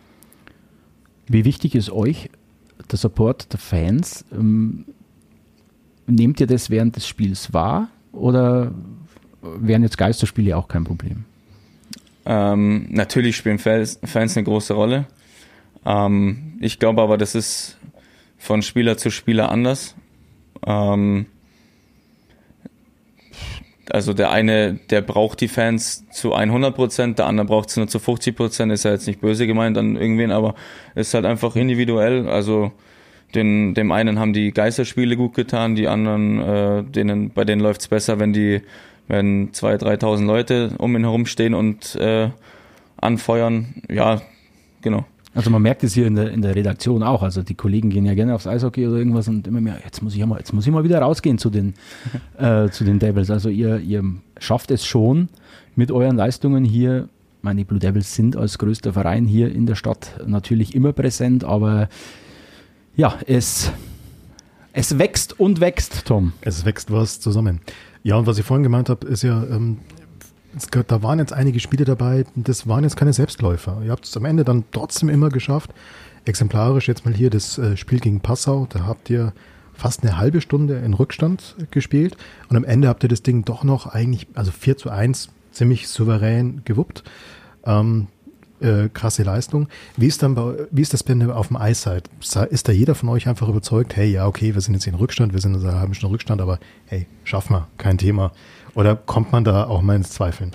Wie 1.27 1.45
wichtig 1.45 1.73
ist 1.73 1.89
euch 1.89 2.29
der 2.91 2.99
Support 2.99 3.51
der 3.53 3.59
Fans? 3.59 4.25
Ähm, 4.31 4.85
nehmt 6.05 6.39
ihr 6.39 6.47
das 6.47 6.69
während 6.69 6.95
des 6.95 7.07
Spiels 7.07 7.53
wahr 7.53 7.89
oder 8.11 8.71
wären 9.43 9.83
jetzt 9.83 9.97
Geisterspiele 9.97 10.57
auch 10.57 10.67
kein 10.67 10.83
Problem? 10.83 11.25
Ähm, 12.25 12.87
natürlich 12.89 13.35
spielen 13.35 13.59
Fans, 13.59 13.99
eine 14.13 14.43
große 14.43 14.73
Rolle. 14.73 15.05
Ähm, 15.85 16.53
ich 16.61 16.79
glaube 16.79 17.01
aber, 17.01 17.17
das 17.17 17.35
ist 17.35 17.77
von 18.37 18.61
Spieler 18.61 18.97
zu 18.97 19.11
Spieler 19.11 19.49
anders. 19.49 19.95
Ähm, 20.65 21.25
also 23.89 24.13
der 24.13 24.31
eine, 24.31 24.75
der 24.89 25.01
braucht 25.01 25.41
die 25.41 25.49
Fans 25.49 26.05
zu 26.09 26.33
100 26.33 26.73
Prozent, 26.73 27.19
der 27.19 27.25
andere 27.25 27.45
braucht 27.45 27.69
sie 27.69 27.81
nur 27.81 27.89
zu 27.89 27.99
50 27.99 28.35
Prozent. 28.35 28.71
Ist 28.71 28.85
ja 28.85 28.91
jetzt 28.91 29.07
nicht 29.07 29.19
böse 29.19 29.45
gemeint 29.45 29.77
an 29.77 29.97
irgendwen, 29.97 30.31
aber 30.31 30.55
ist 30.95 31.13
halt 31.13 31.25
einfach 31.25 31.55
individuell. 31.57 32.29
Also 32.29 32.71
den, 33.35 33.73
dem 33.73 33.91
einen 33.91 34.19
haben 34.19 34.31
die 34.31 34.51
Geisterspiele 34.53 35.17
gut 35.17 35.33
getan, 35.33 35.75
die 35.75 35.87
anderen, 35.87 36.39
äh, 36.41 36.83
denen, 36.83 37.31
bei 37.31 37.43
denen 37.43 37.61
läuft's 37.61 37.87
besser, 37.87 38.19
wenn 38.19 38.31
die, 38.31 38.61
wenn 39.07 39.53
zwei, 39.53 39.75
3.000 39.75 40.25
Leute 40.25 40.71
um 40.77 40.95
ihn 40.95 41.03
herum 41.03 41.25
stehen 41.25 41.53
und 41.53 41.95
äh, 41.95 42.29
anfeuern. 42.97 43.75
Ja, 43.89 44.21
genau. 44.81 45.05
Also 45.35 45.49
man 45.49 45.61
merkt 45.63 45.83
es 45.83 45.93
hier 45.93 46.05
in 46.05 46.15
der, 46.15 46.31
in 46.31 46.41
der 46.41 46.55
Redaktion 46.55 47.01
auch. 47.01 47.23
Also 47.23 47.41
die 47.41 47.55
Kollegen 47.55 47.89
gehen 47.89 48.05
ja 48.05 48.13
gerne 48.13 48.35
aufs 48.35 48.45
Eishockey 48.45 48.87
oder 48.87 48.97
irgendwas 48.97 49.27
und 49.27 49.47
immer 49.47 49.61
mehr, 49.61 49.79
jetzt 49.83 50.03
muss 50.03 50.13
ich 50.13 50.19
ja 50.19 50.27
mal, 50.27 50.37
jetzt 50.37 50.53
muss 50.53 50.67
ich 50.67 50.71
mal 50.71 50.83
wieder 50.83 50.99
rausgehen 50.99 51.39
zu 51.39 51.49
den, 51.49 51.73
äh, 52.37 52.69
zu 52.69 52.83
den 52.83 52.99
Devils. 52.99 53.31
Also 53.31 53.49
ihr, 53.49 53.79
ihr 53.79 54.03
schafft 54.37 54.69
es 54.69 54.85
schon 54.85 55.29
mit 55.75 55.91
euren 55.91 56.15
Leistungen 56.15 56.63
hier. 56.63 57.09
Meine 57.41 57.65
Blue 57.65 57.79
Devils 57.79 58.13
sind 58.13 58.37
als 58.37 58.57
größter 58.57 58.93
Verein 58.93 59.25
hier 59.25 59.53
in 59.53 59.65
der 59.65 59.75
Stadt 59.75 60.19
natürlich 60.25 60.75
immer 60.75 60.93
präsent, 60.93 61.43
aber 61.43 61.89
ja, 62.95 63.17
es, 63.25 63.71
es 64.71 64.99
wächst 64.99 65.39
und 65.39 65.59
wächst, 65.59 66.05
Tom. 66.05 66.33
Es 66.41 66.63
wächst 66.63 66.91
was 66.91 67.19
zusammen. 67.19 67.59
Ja, 68.03 68.17
und 68.17 68.27
was 68.27 68.37
ich 68.37 68.45
vorhin 68.45 68.63
gemeint 68.63 68.89
habe, 68.89 69.07
ist 69.07 69.23
ja, 69.23 69.43
ähm, 69.43 69.79
da 70.87 71.01
waren 71.01 71.19
jetzt 71.19 71.33
einige 71.33 71.59
Spiele 71.59 71.85
dabei, 71.85 72.25
das 72.35 72.67
waren 72.67 72.83
jetzt 72.83 72.97
keine 72.97 73.13
Selbstläufer. 73.13 73.81
Ihr 73.83 73.91
habt 73.91 74.05
es 74.05 74.15
am 74.17 74.25
Ende 74.25 74.43
dann 74.43 74.65
trotzdem 74.71 75.09
immer 75.09 75.29
geschafft. 75.29 75.73
Exemplarisch 76.25 76.87
jetzt 76.87 77.05
mal 77.05 77.13
hier 77.13 77.29
das 77.29 77.57
äh, 77.57 77.75
Spiel 77.77 77.99
gegen 77.99 78.19
Passau, 78.19 78.67
da 78.69 78.85
habt 78.85 79.09
ihr 79.09 79.33
fast 79.73 80.03
eine 80.03 80.17
halbe 80.17 80.41
Stunde 80.41 80.77
in 80.79 80.93
Rückstand 80.93 81.55
gespielt 81.71 82.15
und 82.49 82.57
am 82.57 82.63
Ende 82.63 82.87
habt 82.87 83.03
ihr 83.03 83.09
das 83.09 83.23
Ding 83.23 83.43
doch 83.43 83.63
noch 83.63 83.87
eigentlich, 83.87 84.27
also 84.35 84.51
4 84.51 84.77
zu 84.77 84.89
1, 84.89 85.29
ziemlich 85.51 85.87
souverän 85.87 86.61
gewuppt. 86.65 87.03
Ähm, 87.65 88.07
äh, 88.61 88.89
krasse 88.89 89.23
Leistung. 89.23 89.67
Wie 89.97 90.07
ist 90.07 90.23
dann 90.23 90.35
bei, 90.35 90.67
wie 90.71 90.81
ist 90.81 90.93
das 90.93 91.03
denn 91.03 91.29
auf 91.29 91.47
dem 91.47 91.57
Eis 91.57 91.81
seid? 91.81 92.09
Ist 92.49 92.67
da 92.67 92.71
jeder 92.71 92.95
von 92.95 93.09
euch 93.09 93.27
einfach 93.27 93.47
überzeugt, 93.47 93.95
hey, 93.95 94.09
ja, 94.09 94.27
okay, 94.27 94.53
wir 94.53 94.61
sind 94.61 94.73
jetzt 94.73 94.87
in 94.87 94.95
Rückstand, 94.95 95.33
wir 95.33 95.41
sind 95.41 95.55
in 95.55 95.65
einer 95.65 95.79
halben 95.79 95.93
Rückstand, 95.93 96.41
aber 96.41 96.59
hey, 96.87 97.07
schaffen 97.23 97.55
wir, 97.55 97.67
kein 97.77 97.97
Thema. 97.97 98.31
Oder 98.75 98.95
kommt 98.95 99.31
man 99.31 99.43
da 99.43 99.65
auch 99.65 99.81
mal 99.81 99.95
ins 99.95 100.11
Zweifeln? 100.11 100.51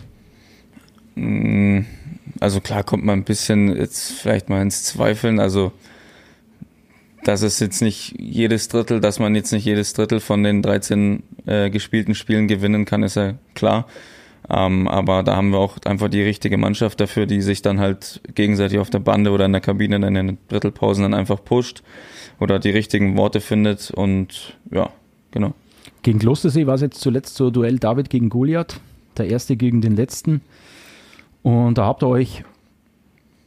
Mm, 1.15 1.81
also 2.41 2.61
klar 2.61 2.85
kommt 2.85 3.05
man 3.05 3.21
ein 3.21 3.25
bisschen 3.25 3.75
jetzt 3.77 4.13
vielleicht 4.13 4.49
mal 4.49 4.63
ins 4.63 4.85
Zweifeln. 4.85 5.41
Also 5.41 5.73
dass 7.25 7.43
es 7.43 7.59
jetzt 7.61 7.83
nicht 7.83 8.15
jedes 8.19 8.69
Drittel, 8.69 9.01
dass 9.01 9.19
man 9.19 9.35
jetzt 9.35 9.53
nicht 9.53 9.65
jedes 9.65 9.93
Drittel 9.93 10.21
von 10.21 10.43
den 10.43 10.63
13 10.63 11.23
äh, 11.47 11.69
gespielten 11.69 12.15
Spielen 12.15 12.49
gewinnen 12.49 12.85
kann, 12.85 13.03
ist 13.03 13.17
ja 13.17 13.35
klar. 13.55 13.87
Ähm, 14.51 14.89
aber 14.89 15.23
da 15.23 15.37
haben 15.37 15.51
wir 15.51 15.59
auch 15.59 15.77
einfach 15.85 16.09
die 16.09 16.23
richtige 16.23 16.57
Mannschaft 16.57 17.01
dafür, 17.01 17.27
die 17.27 17.43
sich 17.43 17.61
dann 17.61 17.81
halt 17.81 18.23
gegenseitig 18.35 18.79
auf 18.79 18.89
der 18.89 19.01
Bande 19.01 19.31
oder 19.31 19.45
in 19.45 19.53
der 19.53 19.61
Kabine 19.61 20.01
dann 20.01 20.17
in 20.17 20.27
den 20.27 20.39
Drittelpausen 20.49 21.03
dann 21.03 21.15
einfach 21.15 21.45
pusht 21.45 21.83
oder 22.41 22.59
die 22.59 22.71
richtigen 22.71 23.17
Worte 23.17 23.41
findet 23.41 23.91
und 23.91 24.57
ja, 24.71 24.91
genau. 25.33 25.53
Gegen 26.03 26.19
Klostersee 26.19 26.67
war 26.67 26.75
es 26.75 26.81
jetzt 26.81 27.01
zuletzt 27.01 27.35
so 27.35 27.51
Duell 27.51 27.79
David 27.79 28.09
gegen 28.09 28.31
Goliath, 28.31 28.81
der 29.19 29.29
erste 29.29 29.57
gegen 29.57 29.81
den 29.81 29.97
letzten. 29.97 30.41
Und 31.43 31.77
da 31.77 31.85
habt 31.85 32.03
ihr 32.03 32.09
euch, 32.09 32.45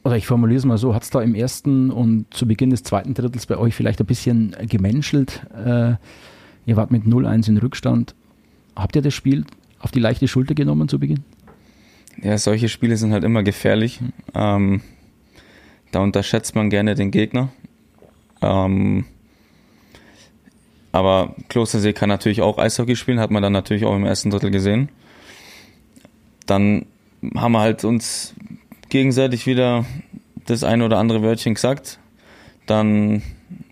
oder 0.04 0.16
ich 0.16 0.26
formuliere 0.26 0.58
es 0.58 0.64
mal 0.64 0.78
so, 0.78 0.94
hat 0.94 1.02
es 1.02 1.10
da 1.10 1.22
im 1.22 1.34
ersten 1.34 1.90
und 1.90 2.26
zu 2.30 2.46
Beginn 2.46 2.70
des 2.70 2.82
zweiten 2.82 3.14
Drittels 3.14 3.46
bei 3.46 3.56
euch 3.56 3.74
vielleicht 3.74 4.00
ein 4.00 4.06
bisschen 4.06 4.54
gemenschelt. 4.68 5.46
Äh, 5.54 5.94
ihr 6.66 6.76
wart 6.76 6.90
mit 6.90 7.04
0-1 7.04 7.48
in 7.48 7.58
Rückstand. 7.58 8.14
Habt 8.76 8.96
ihr 8.96 9.02
das 9.02 9.14
Spiel 9.14 9.44
auf 9.82 9.90
die 9.90 10.00
leichte 10.00 10.28
Schulter 10.28 10.54
genommen 10.54 10.88
zu 10.88 10.98
Beginn? 10.98 11.24
Ja, 12.22 12.38
solche 12.38 12.68
Spiele 12.68 12.96
sind 12.96 13.12
halt 13.12 13.24
immer 13.24 13.42
gefährlich. 13.42 14.00
Ähm, 14.34 14.80
da 15.90 16.00
unterschätzt 16.00 16.54
man 16.54 16.70
gerne 16.70 16.94
den 16.94 17.10
Gegner. 17.10 17.48
Ähm, 18.40 19.04
aber 20.92 21.34
Klostersee 21.48 21.92
kann 21.92 22.08
natürlich 22.08 22.42
auch 22.42 22.58
Eishockey 22.58 22.96
spielen, 22.96 23.18
hat 23.18 23.30
man 23.30 23.42
dann 23.42 23.52
natürlich 23.52 23.84
auch 23.84 23.96
im 23.96 24.04
ersten 24.04 24.30
Drittel 24.30 24.50
gesehen. 24.50 24.88
Dann 26.46 26.86
haben 27.34 27.52
wir 27.52 27.60
halt 27.60 27.84
uns 27.84 28.34
gegenseitig 28.88 29.46
wieder 29.46 29.86
das 30.46 30.64
eine 30.64 30.84
oder 30.84 30.98
andere 30.98 31.22
Wörtchen 31.22 31.54
gesagt. 31.54 31.98
Dann 32.66 33.22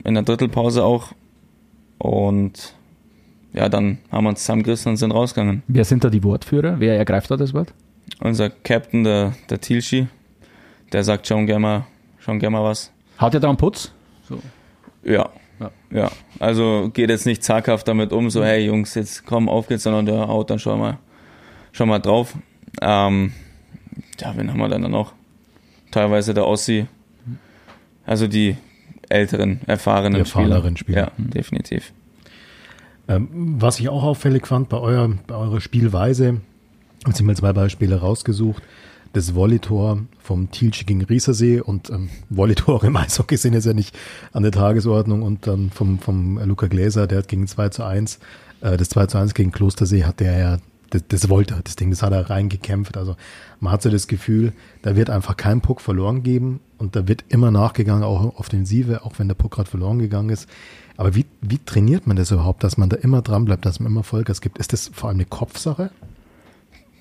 in 0.04 0.14
der 0.14 0.22
Drittelpause 0.22 0.84
auch. 0.84 1.12
Und 1.98 2.74
ja, 3.52 3.68
dann 3.68 3.98
haben 4.10 4.24
wir 4.24 4.30
uns 4.30 4.40
zusammengerissen 4.40 4.90
und 4.90 4.96
sind 4.96 5.12
rausgegangen. 5.12 5.62
Wer 5.66 5.84
sind 5.84 6.04
da 6.04 6.10
die 6.10 6.22
Wortführer? 6.22 6.76
Wer 6.78 6.96
ergreift 6.96 7.30
da 7.30 7.36
das 7.36 7.52
Wort? 7.52 7.72
Unser 8.20 8.50
Captain, 8.50 9.04
der, 9.04 9.34
der 9.48 9.60
Tilschi, 9.60 10.08
der 10.92 11.04
sagt 11.04 11.26
schon 11.26 11.46
gerne 11.46 11.60
mal, 11.60 11.86
schon 12.18 12.38
gern 12.38 12.52
mal 12.52 12.64
was. 12.64 12.92
Hat 13.18 13.34
er 13.34 13.40
da 13.40 13.48
einen 13.48 13.56
Putz? 13.56 13.92
So. 14.28 14.40
Ja. 15.02 15.28
ja. 15.58 15.70
Ja. 15.90 16.10
Also 16.38 16.90
geht 16.92 17.10
jetzt 17.10 17.26
nicht 17.26 17.42
zaghaft 17.42 17.88
damit 17.88 18.12
um, 18.12 18.30
so, 18.30 18.44
hey 18.44 18.64
Jungs, 18.66 18.94
jetzt 18.94 19.26
komm, 19.26 19.48
auf 19.48 19.68
geht's, 19.68 19.82
sondern 19.82 20.06
der 20.06 20.28
haut 20.28 20.50
dann 20.50 20.58
schon 20.58 20.78
mal, 20.78 20.98
schon 21.72 21.88
mal 21.88 21.98
drauf. 21.98 22.34
Ähm, 22.80 23.32
ja, 24.20 24.36
wen 24.36 24.50
haben 24.50 24.58
wir 24.58 24.68
dann 24.68 24.90
noch? 24.90 25.12
Teilweise 25.90 26.34
der 26.34 26.46
Ossi. 26.46 26.86
Also 28.06 28.26
die 28.26 28.56
älteren, 29.08 29.60
erfahrenen 29.66 30.14
die 30.14 30.20
erfahreneren 30.20 30.76
Spieler. 30.76 31.10
Spieler. 31.10 31.24
Ja, 31.26 31.32
definitiv. 31.32 31.92
Ähm, 33.10 33.28
was 33.58 33.80
ich 33.80 33.88
auch 33.88 34.04
auffällig 34.04 34.46
fand 34.46 34.68
bei, 34.68 34.78
euer, 34.78 35.10
bei 35.26 35.34
eurer 35.34 35.60
Spielweise, 35.60 36.40
habe 37.04 37.12
ich 37.12 37.22
mal 37.22 37.36
zwei 37.36 37.52
Beispiele 37.52 37.96
rausgesucht. 37.96 38.62
Das 39.12 39.34
Volleytor 39.34 40.02
vom 40.22 40.52
Thielche 40.52 40.84
gegen 40.84 41.02
Riesersee 41.02 41.60
und 41.60 41.90
ähm, 41.90 42.08
Volleytore 42.30 42.86
im 42.86 42.96
Eishockey 42.96 43.36
sind 43.36 43.54
jetzt 43.54 43.66
ja 43.66 43.72
nicht 43.72 43.98
an 44.32 44.44
der 44.44 44.52
Tagesordnung 44.52 45.22
und 45.22 45.48
dann 45.48 45.70
vom, 45.70 45.98
vom 45.98 46.38
Luca 46.38 46.68
Gläser, 46.68 47.08
der 47.08 47.18
hat 47.18 47.28
gegen 47.28 47.48
2 47.48 47.70
zu 47.70 47.84
1, 47.84 48.20
äh, 48.60 48.76
das 48.76 48.90
2 48.90 49.06
zu 49.06 49.18
1 49.18 49.34
gegen 49.34 49.50
Klostersee 49.50 50.04
hat 50.04 50.20
der 50.20 50.38
ja, 50.38 50.58
das, 50.90 51.02
das 51.08 51.28
wollte 51.28 51.54
er, 51.54 51.62
das 51.62 51.74
Ding, 51.74 51.90
das 51.90 52.02
hat 52.02 52.12
er 52.12 52.30
reingekämpft. 52.30 52.96
Also 52.96 53.16
man 53.58 53.72
hat 53.72 53.82
so 53.82 53.90
das 53.90 54.06
Gefühl, 54.06 54.52
da 54.82 54.94
wird 54.94 55.10
einfach 55.10 55.36
kein 55.36 55.60
Puck 55.60 55.80
verloren 55.80 56.22
geben 56.22 56.60
und 56.78 56.94
da 56.94 57.08
wird 57.08 57.24
immer 57.28 57.50
nachgegangen, 57.50 58.04
auch 58.04 58.38
Offensive, 58.38 59.04
auch 59.04 59.18
wenn 59.18 59.26
der 59.26 59.34
Puck 59.34 59.52
gerade 59.54 59.68
verloren 59.68 59.98
gegangen 59.98 60.30
ist. 60.30 60.48
Aber 61.00 61.14
wie, 61.14 61.24
wie 61.40 61.56
trainiert 61.56 62.06
man 62.06 62.18
das 62.18 62.30
überhaupt, 62.30 62.62
dass 62.62 62.76
man 62.76 62.90
da 62.90 62.96
immer 62.98 63.22
dran 63.22 63.46
bleibt, 63.46 63.64
dass 63.64 63.80
man 63.80 63.90
immer 63.90 64.02
Vollgas 64.02 64.42
gibt? 64.42 64.58
Ist 64.58 64.74
das 64.74 64.90
vor 64.92 65.08
allem 65.08 65.16
eine 65.16 65.24
Kopfsache? 65.24 65.90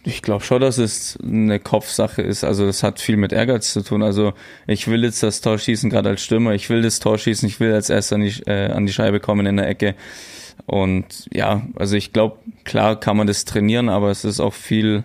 Ich 0.06 0.22
glaube 0.22 0.42
schon, 0.42 0.62
dass 0.62 0.78
es 0.78 1.20
eine 1.22 1.60
Kopfsache 1.60 2.22
ist. 2.22 2.46
Also 2.46 2.66
es 2.66 2.82
hat 2.82 3.02
viel 3.02 3.18
mit 3.18 3.34
Ehrgeiz 3.34 3.74
zu 3.74 3.84
tun. 3.84 4.02
Also 4.02 4.32
ich 4.68 4.88
will 4.88 5.04
jetzt 5.04 5.22
das 5.22 5.42
Tor 5.42 5.58
schießen, 5.58 5.90
gerade 5.90 6.08
als 6.08 6.24
Stürmer. 6.24 6.54
Ich 6.54 6.70
will 6.70 6.82
das 6.82 7.02
Tor 7.02 7.18
schießen. 7.18 7.46
Ich 7.50 7.60
will 7.60 7.74
als 7.74 7.90
erster 7.90 8.16
an 8.16 8.22
die, 8.22 8.42
äh, 8.48 8.72
an 8.72 8.86
die 8.86 8.94
Scheibe 8.94 9.20
kommen 9.20 9.46
in 9.46 9.58
der 9.58 9.68
Ecke. 9.68 9.96
Und 10.66 11.28
ja, 11.34 11.64
also 11.76 11.98
ich 11.98 12.14
glaube, 12.14 12.38
klar 12.64 12.98
kann 12.98 13.18
man 13.18 13.28
das 13.28 13.44
trainieren, 13.44 13.90
aber 13.90 14.12
es 14.12 14.24
ist 14.24 14.40
auch 14.40 14.54
viel 14.54 15.04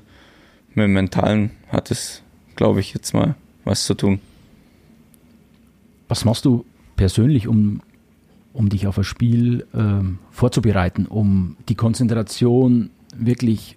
mit 0.69 0.85
dem 0.85 0.93
Mentalen 0.93 1.51
hat 1.67 1.91
es, 1.91 2.23
glaube 2.55 2.79
ich, 2.79 2.95
jetzt 2.95 3.13
mal 3.13 3.35
was 3.65 3.87
zu 3.87 3.95
tun. 3.95 4.21
Was 6.07 6.25
machst 6.25 6.45
du 6.45 6.65
persönlich, 6.95 7.49
um 7.49 7.81
um 8.55 8.71
dich 8.71 8.87
auf 8.87 8.97
ein 8.97 9.05
Spiel 9.05 9.67
ähm, 9.75 10.19
vorzubereiten, 10.31 11.07
um 11.07 11.57
die 11.69 11.75
Konzentration 11.75 12.91
wirklich 13.17 13.77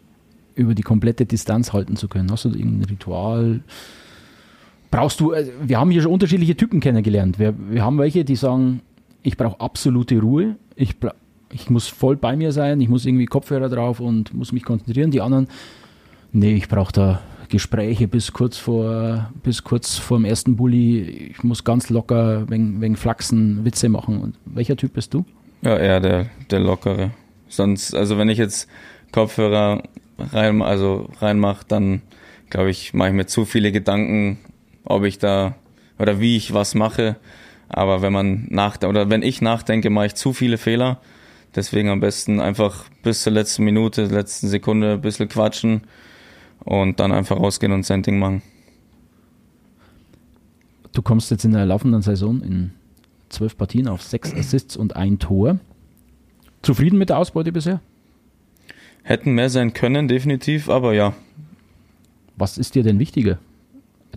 über 0.55 0.73
die 0.73 0.83
komplette 0.83 1.25
Distanz 1.25 1.73
halten 1.73 1.97
zu 1.97 2.07
können? 2.07 2.31
Hast 2.31 2.45
du 2.45 2.49
irgendein 2.49 2.85
Ritual? 2.85 3.61
Brauchst 4.91 5.19
du, 5.19 5.33
äh, 5.33 5.47
wir 5.61 5.79
haben 5.79 5.91
hier 5.91 6.03
schon 6.03 6.13
unterschiedliche 6.13 6.55
Typen 6.55 6.79
kennengelernt. 6.79 7.39
Wir, 7.39 7.53
wir 7.69 7.83
haben 7.83 7.97
welche, 7.97 8.23
die 8.23 8.35
sagen, 8.35 8.81
ich 9.23 9.35
brauche 9.35 9.59
absolute 9.59 10.19
Ruhe, 10.19 10.55
ich, 10.75 10.95
ich 11.51 11.69
muss 11.69 11.87
voll 11.87 12.15
bei 12.15 12.35
mir 12.35 12.51
sein, 12.51 12.79
ich 12.79 12.87
muss 12.87 13.05
irgendwie 13.05 13.25
Kopfhörer 13.25 13.69
drauf 13.69 13.99
und 13.99 14.33
muss 14.33 14.51
mich 14.51 14.63
konzentrieren. 14.63 15.09
Die 15.09 15.21
anderen, 15.21 15.47
nee, 16.31 16.53
ich 16.53 16.69
brauche 16.69 16.93
da 16.93 17.21
Gespräche 17.49 18.07
bis 18.07 18.33
kurz 18.33 18.57
vor 18.57 19.31
bis 19.43 19.63
kurz 19.63 19.97
vor 19.97 20.17
dem 20.17 20.25
ersten 20.25 20.55
Bulli. 20.55 21.31
Ich 21.31 21.43
muss 21.43 21.63
ganz 21.63 21.89
locker 21.89 22.49
wegen, 22.49 22.81
wegen 22.81 22.95
Flachsen 22.95 23.65
Witze 23.65 23.89
machen. 23.89 24.21
Und 24.21 24.35
welcher 24.45 24.75
Typ 24.75 24.93
bist 24.93 25.13
du? 25.13 25.25
Ja, 25.61 25.77
eher 25.77 25.99
der, 25.99 26.27
der 26.51 26.59
lockere. 26.59 27.11
Sonst, 27.47 27.95
also 27.95 28.17
wenn 28.17 28.29
ich 28.29 28.37
jetzt 28.37 28.69
Kopfhörer 29.11 29.83
rein, 30.19 30.61
also 30.61 31.09
reinmache, 31.19 31.65
dann 31.67 32.01
glaube 32.49 32.69
ich, 32.69 32.93
mache 32.93 33.09
ich 33.09 33.15
mir 33.15 33.25
zu 33.25 33.45
viele 33.45 33.71
Gedanken, 33.71 34.37
ob 34.83 35.03
ich 35.03 35.17
da 35.17 35.55
oder 35.99 36.19
wie 36.19 36.37
ich 36.37 36.53
was 36.53 36.75
mache. 36.75 37.15
Aber 37.69 38.01
wenn 38.01 38.13
man 38.13 38.47
nach 38.49 38.81
oder 38.83 39.09
wenn 39.09 39.21
ich 39.21 39.41
nachdenke, 39.41 39.89
mache 39.89 40.07
ich 40.07 40.15
zu 40.15 40.33
viele 40.33 40.57
Fehler. 40.57 40.99
Deswegen 41.55 41.89
am 41.89 41.99
besten 41.99 42.39
einfach 42.39 42.85
bis 43.03 43.23
zur 43.23 43.33
letzten 43.33 43.63
Minute, 43.63 44.05
letzten 44.05 44.47
Sekunde 44.47 44.93
ein 44.93 45.01
bisschen 45.01 45.27
quatschen 45.27 45.81
und 46.63 46.99
dann 46.99 47.11
einfach 47.11 47.37
rausgehen 47.37 47.71
und 47.71 47.85
sein 47.85 48.03
Ding 48.03 48.19
machen. 48.19 48.41
Du 50.93 51.01
kommst 51.01 51.29
jetzt 51.31 51.45
in 51.45 51.51
der 51.51 51.65
laufenden 51.65 52.01
Saison 52.01 52.41
in 52.41 52.71
zwölf 53.29 53.57
Partien 53.57 53.87
auf 53.87 54.01
sechs 54.01 54.33
Assists 54.33 54.75
und 54.75 54.95
ein 54.95 55.19
Tor. 55.19 55.59
Zufrieden 56.61 56.97
mit 56.97 57.09
der 57.09 57.17
Ausbeute 57.19 57.51
bisher? 57.51 57.81
Hätten 59.03 59.33
mehr 59.33 59.49
sein 59.49 59.73
können, 59.73 60.07
definitiv, 60.07 60.69
aber 60.69 60.93
ja. 60.93 61.13
Was 62.35 62.57
ist 62.57 62.75
dir 62.75 62.83
denn 62.83 62.99
wichtiger? 62.99 63.37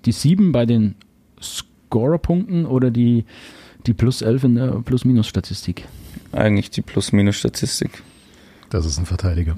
Die 0.04 0.12
sieben 0.12 0.52
bei 0.52 0.66
den 0.66 0.94
Scorerpunkten 1.40 2.66
oder 2.66 2.90
die, 2.90 3.24
die 3.86 3.92
plus 3.92 4.22
elf 4.22 4.44
in 4.44 4.54
der 4.56 4.82
Plus-Minus-Statistik? 4.82 5.86
Eigentlich 6.32 6.70
die 6.70 6.82
Plus-Minus-Statistik. 6.82 8.02
Das 8.70 8.86
ist 8.86 8.98
ein 8.98 9.06
Verteidiger. 9.06 9.56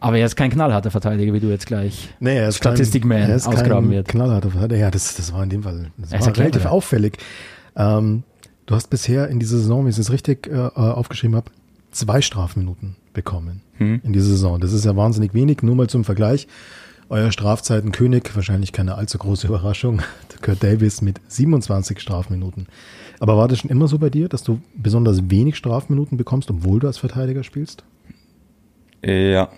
Aber 0.00 0.18
er 0.18 0.26
ist 0.26 0.36
kein 0.36 0.50
knallharter 0.50 0.90
Verteidiger, 0.90 1.32
wie 1.32 1.40
du 1.40 1.48
jetzt 1.48 1.66
gleich 1.66 2.08
nee, 2.20 2.36
er 2.36 2.48
ist 2.48 2.56
Statistikman 2.56 3.22
kein, 3.22 3.34
ausgraben 3.34 3.90
wird. 3.90 4.08
Knallharter 4.08 4.50
Verteidiger, 4.50 4.80
ja, 4.80 4.90
das, 4.90 5.14
das 5.14 5.32
war 5.32 5.42
in 5.42 5.50
dem 5.50 5.62
Fall 5.62 5.90
das 5.96 6.12
war 6.12 6.36
relativ 6.36 6.62
clever. 6.62 6.72
auffällig. 6.72 7.18
Ähm, 7.76 8.22
du 8.66 8.74
hast 8.74 8.88
bisher 8.88 9.28
in 9.28 9.40
dieser 9.40 9.58
Saison, 9.58 9.84
wenn 9.84 9.90
ich 9.90 9.98
es 9.98 10.10
richtig 10.10 10.46
äh, 10.46 10.56
aufgeschrieben 10.56 11.36
habe, 11.36 11.50
zwei 11.90 12.20
Strafminuten 12.20 12.96
bekommen 13.12 13.62
hm. 13.78 14.00
in 14.04 14.12
dieser 14.12 14.30
Saison. 14.30 14.60
Das 14.60 14.72
ist 14.72 14.84
ja 14.84 14.96
wahnsinnig 14.96 15.34
wenig, 15.34 15.62
nur 15.62 15.74
mal 15.74 15.88
zum 15.88 16.04
Vergleich. 16.04 16.46
Euer 17.08 17.32
Strafzeitenkönig, 17.32 18.30
wahrscheinlich 18.34 18.72
keine 18.72 18.94
allzu 18.94 19.18
große 19.18 19.46
Überraschung, 19.48 20.00
Kurt 20.42 20.62
Davis 20.62 21.02
mit 21.02 21.20
27 21.26 21.98
Strafminuten. 21.98 22.68
Aber 23.18 23.36
war 23.36 23.48
das 23.48 23.58
schon 23.58 23.70
immer 23.70 23.88
so 23.88 23.98
bei 23.98 24.10
dir, 24.10 24.28
dass 24.28 24.44
du 24.44 24.60
besonders 24.74 25.28
wenig 25.28 25.56
Strafminuten 25.56 26.16
bekommst, 26.16 26.50
obwohl 26.50 26.80
du 26.80 26.86
als 26.86 26.98
Verteidiger 26.98 27.42
spielst? 27.42 27.84
Ja, 29.02 29.50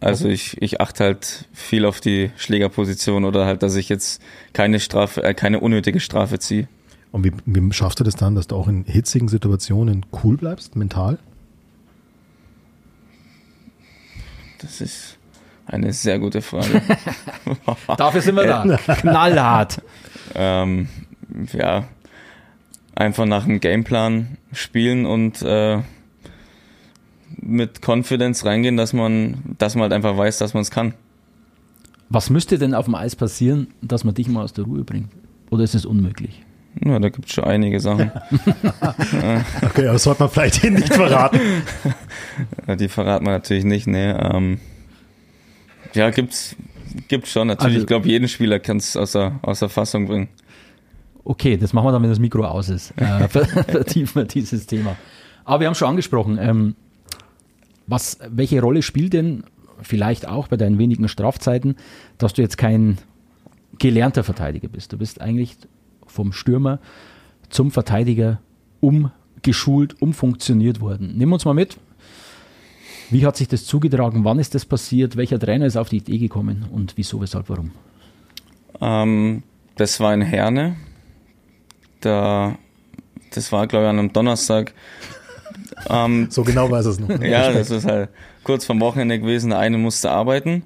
also 0.00 0.28
ich, 0.28 0.60
ich 0.62 0.80
achte 0.80 1.04
halt 1.04 1.48
viel 1.52 1.84
auf 1.84 2.00
die 2.00 2.30
Schlägerposition 2.36 3.24
oder 3.24 3.46
halt, 3.46 3.62
dass 3.62 3.74
ich 3.74 3.88
jetzt 3.88 4.22
keine 4.52 4.78
Strafe, 4.78 5.22
äh, 5.22 5.34
keine 5.34 5.60
unnötige 5.60 6.00
Strafe 6.00 6.38
ziehe. 6.38 6.68
Und 7.12 7.24
wie, 7.24 7.32
wie 7.44 7.72
schaffst 7.72 7.98
du 7.98 8.04
das 8.04 8.14
dann, 8.14 8.34
dass 8.34 8.46
du 8.46 8.56
auch 8.56 8.68
in 8.68 8.84
hitzigen 8.84 9.28
Situationen 9.28 10.06
cool 10.22 10.36
bleibst, 10.36 10.76
mental? 10.76 11.18
Das 14.60 14.80
ist 14.80 15.18
eine 15.66 15.92
sehr 15.92 16.18
gute 16.18 16.42
Frage. 16.42 16.82
Dafür 17.96 18.20
sind 18.20 18.36
wir 18.36 18.46
da. 18.46 18.76
Knallhart. 18.94 19.82
Ähm, 20.34 20.88
ja, 21.52 21.88
einfach 22.94 23.24
nach 23.24 23.44
dem 23.44 23.60
Gameplan 23.60 24.36
spielen 24.52 25.06
und 25.06 25.42
äh, 25.42 25.78
mit 27.42 27.80
Confidence 27.86 28.44
reingehen, 28.44 28.76
dass 28.76 28.92
man, 28.92 29.56
dass 29.58 29.74
man 29.74 29.82
halt 29.82 29.92
einfach 29.92 30.16
weiß, 30.16 30.38
dass 30.38 30.54
man 30.54 30.62
es 30.62 30.70
kann. 30.70 30.94
Was 32.08 32.28
müsste 32.28 32.58
denn 32.58 32.74
auf 32.74 32.86
dem 32.86 32.94
Eis 32.94 33.16
passieren, 33.16 33.68
dass 33.82 34.04
man 34.04 34.14
dich 34.14 34.28
mal 34.28 34.42
aus 34.42 34.52
der 34.52 34.64
Ruhe 34.64 34.84
bringt? 34.84 35.10
Oder 35.50 35.64
ist 35.64 35.74
es 35.74 35.86
unmöglich? 35.86 36.42
Ja, 36.84 36.98
da 36.98 37.08
gibt 37.08 37.26
es 37.26 37.34
schon 37.34 37.44
einige 37.44 37.80
Sachen. 37.80 38.12
okay, 39.62 39.84
aber 39.86 39.92
das 39.92 40.04
sollte 40.04 40.22
man 40.22 40.30
vielleicht 40.30 40.60
hier 40.60 40.70
nicht 40.70 40.92
verraten. 40.92 41.40
Die 42.78 42.88
verraten 42.88 43.26
wir 43.26 43.32
natürlich 43.32 43.64
nicht, 43.64 43.86
nee. 43.86 44.10
Ähm, 44.10 44.60
ja, 45.94 46.10
gibt's, 46.10 46.54
gibt's 47.08 47.32
schon 47.32 47.48
natürlich. 47.48 47.74
Also, 47.74 47.80
ich 47.80 47.86
glaube, 47.86 48.08
jeden 48.08 48.28
Spieler 48.28 48.60
kann 48.60 48.76
es 48.76 48.96
außer, 48.96 49.40
außer 49.42 49.68
Fassung 49.68 50.06
bringen. 50.06 50.28
Okay, 51.24 51.56
das 51.56 51.72
machen 51.72 51.86
wir 51.86 51.92
dann, 51.92 52.02
wenn 52.02 52.10
das 52.10 52.18
Mikro 52.18 52.44
aus 52.44 52.68
ist. 52.68 52.94
Äh, 53.00 53.28
vertiefen 53.28 54.22
wir 54.22 54.24
dieses 54.24 54.66
Thema. 54.66 54.96
Aber 55.44 55.60
wir 55.60 55.66
haben 55.66 55.74
schon 55.74 55.88
angesprochen, 55.88 56.38
ähm, 56.40 56.76
was, 57.90 58.18
welche 58.28 58.60
Rolle 58.60 58.82
spielt 58.82 59.12
denn 59.12 59.44
vielleicht 59.82 60.26
auch 60.28 60.48
bei 60.48 60.56
deinen 60.56 60.78
wenigen 60.78 61.08
Strafzeiten, 61.08 61.76
dass 62.18 62.34
du 62.34 62.42
jetzt 62.42 62.58
kein 62.58 62.98
gelernter 63.78 64.24
Verteidiger 64.24 64.68
bist? 64.68 64.92
Du 64.92 64.98
bist 64.98 65.20
eigentlich 65.20 65.56
vom 66.06 66.32
Stürmer 66.32 66.80
zum 67.48 67.70
Verteidiger 67.70 68.40
umgeschult, 68.80 70.00
umfunktioniert 70.00 70.80
worden. 70.80 71.14
Nimm 71.16 71.32
uns 71.32 71.44
mal 71.44 71.54
mit. 71.54 71.76
Wie 73.10 73.26
hat 73.26 73.36
sich 73.36 73.48
das 73.48 73.64
zugetragen? 73.64 74.24
Wann 74.24 74.38
ist 74.38 74.54
das 74.54 74.64
passiert? 74.64 75.16
Welcher 75.16 75.38
Trainer 75.38 75.66
ist 75.66 75.76
auf 75.76 75.88
die 75.88 75.96
Idee 75.96 76.18
gekommen? 76.18 76.66
Und 76.70 76.92
wieso, 76.96 77.20
weshalb, 77.20 77.48
warum? 77.48 77.72
Ähm, 78.80 79.42
das 79.74 79.98
war 79.98 80.14
in 80.14 80.22
Herne. 80.22 80.76
Da, 82.00 82.56
das 83.32 83.50
war, 83.50 83.66
glaube 83.66 83.86
ich, 83.86 83.90
an 83.90 83.98
einem 83.98 84.12
Donnerstag. 84.12 84.74
Ähm, 85.88 86.28
so 86.30 86.42
genau 86.44 86.70
weiß 86.70 86.86
es 86.86 87.00
noch. 87.00 87.08
ja, 87.22 87.52
das 87.52 87.70
ist 87.70 87.86
halt 87.86 88.10
kurz 88.44 88.64
vom 88.64 88.80
Wochenende 88.80 89.18
gewesen. 89.18 89.50
Der 89.50 89.58
eine 89.58 89.78
musste 89.78 90.10
arbeiten. 90.10 90.64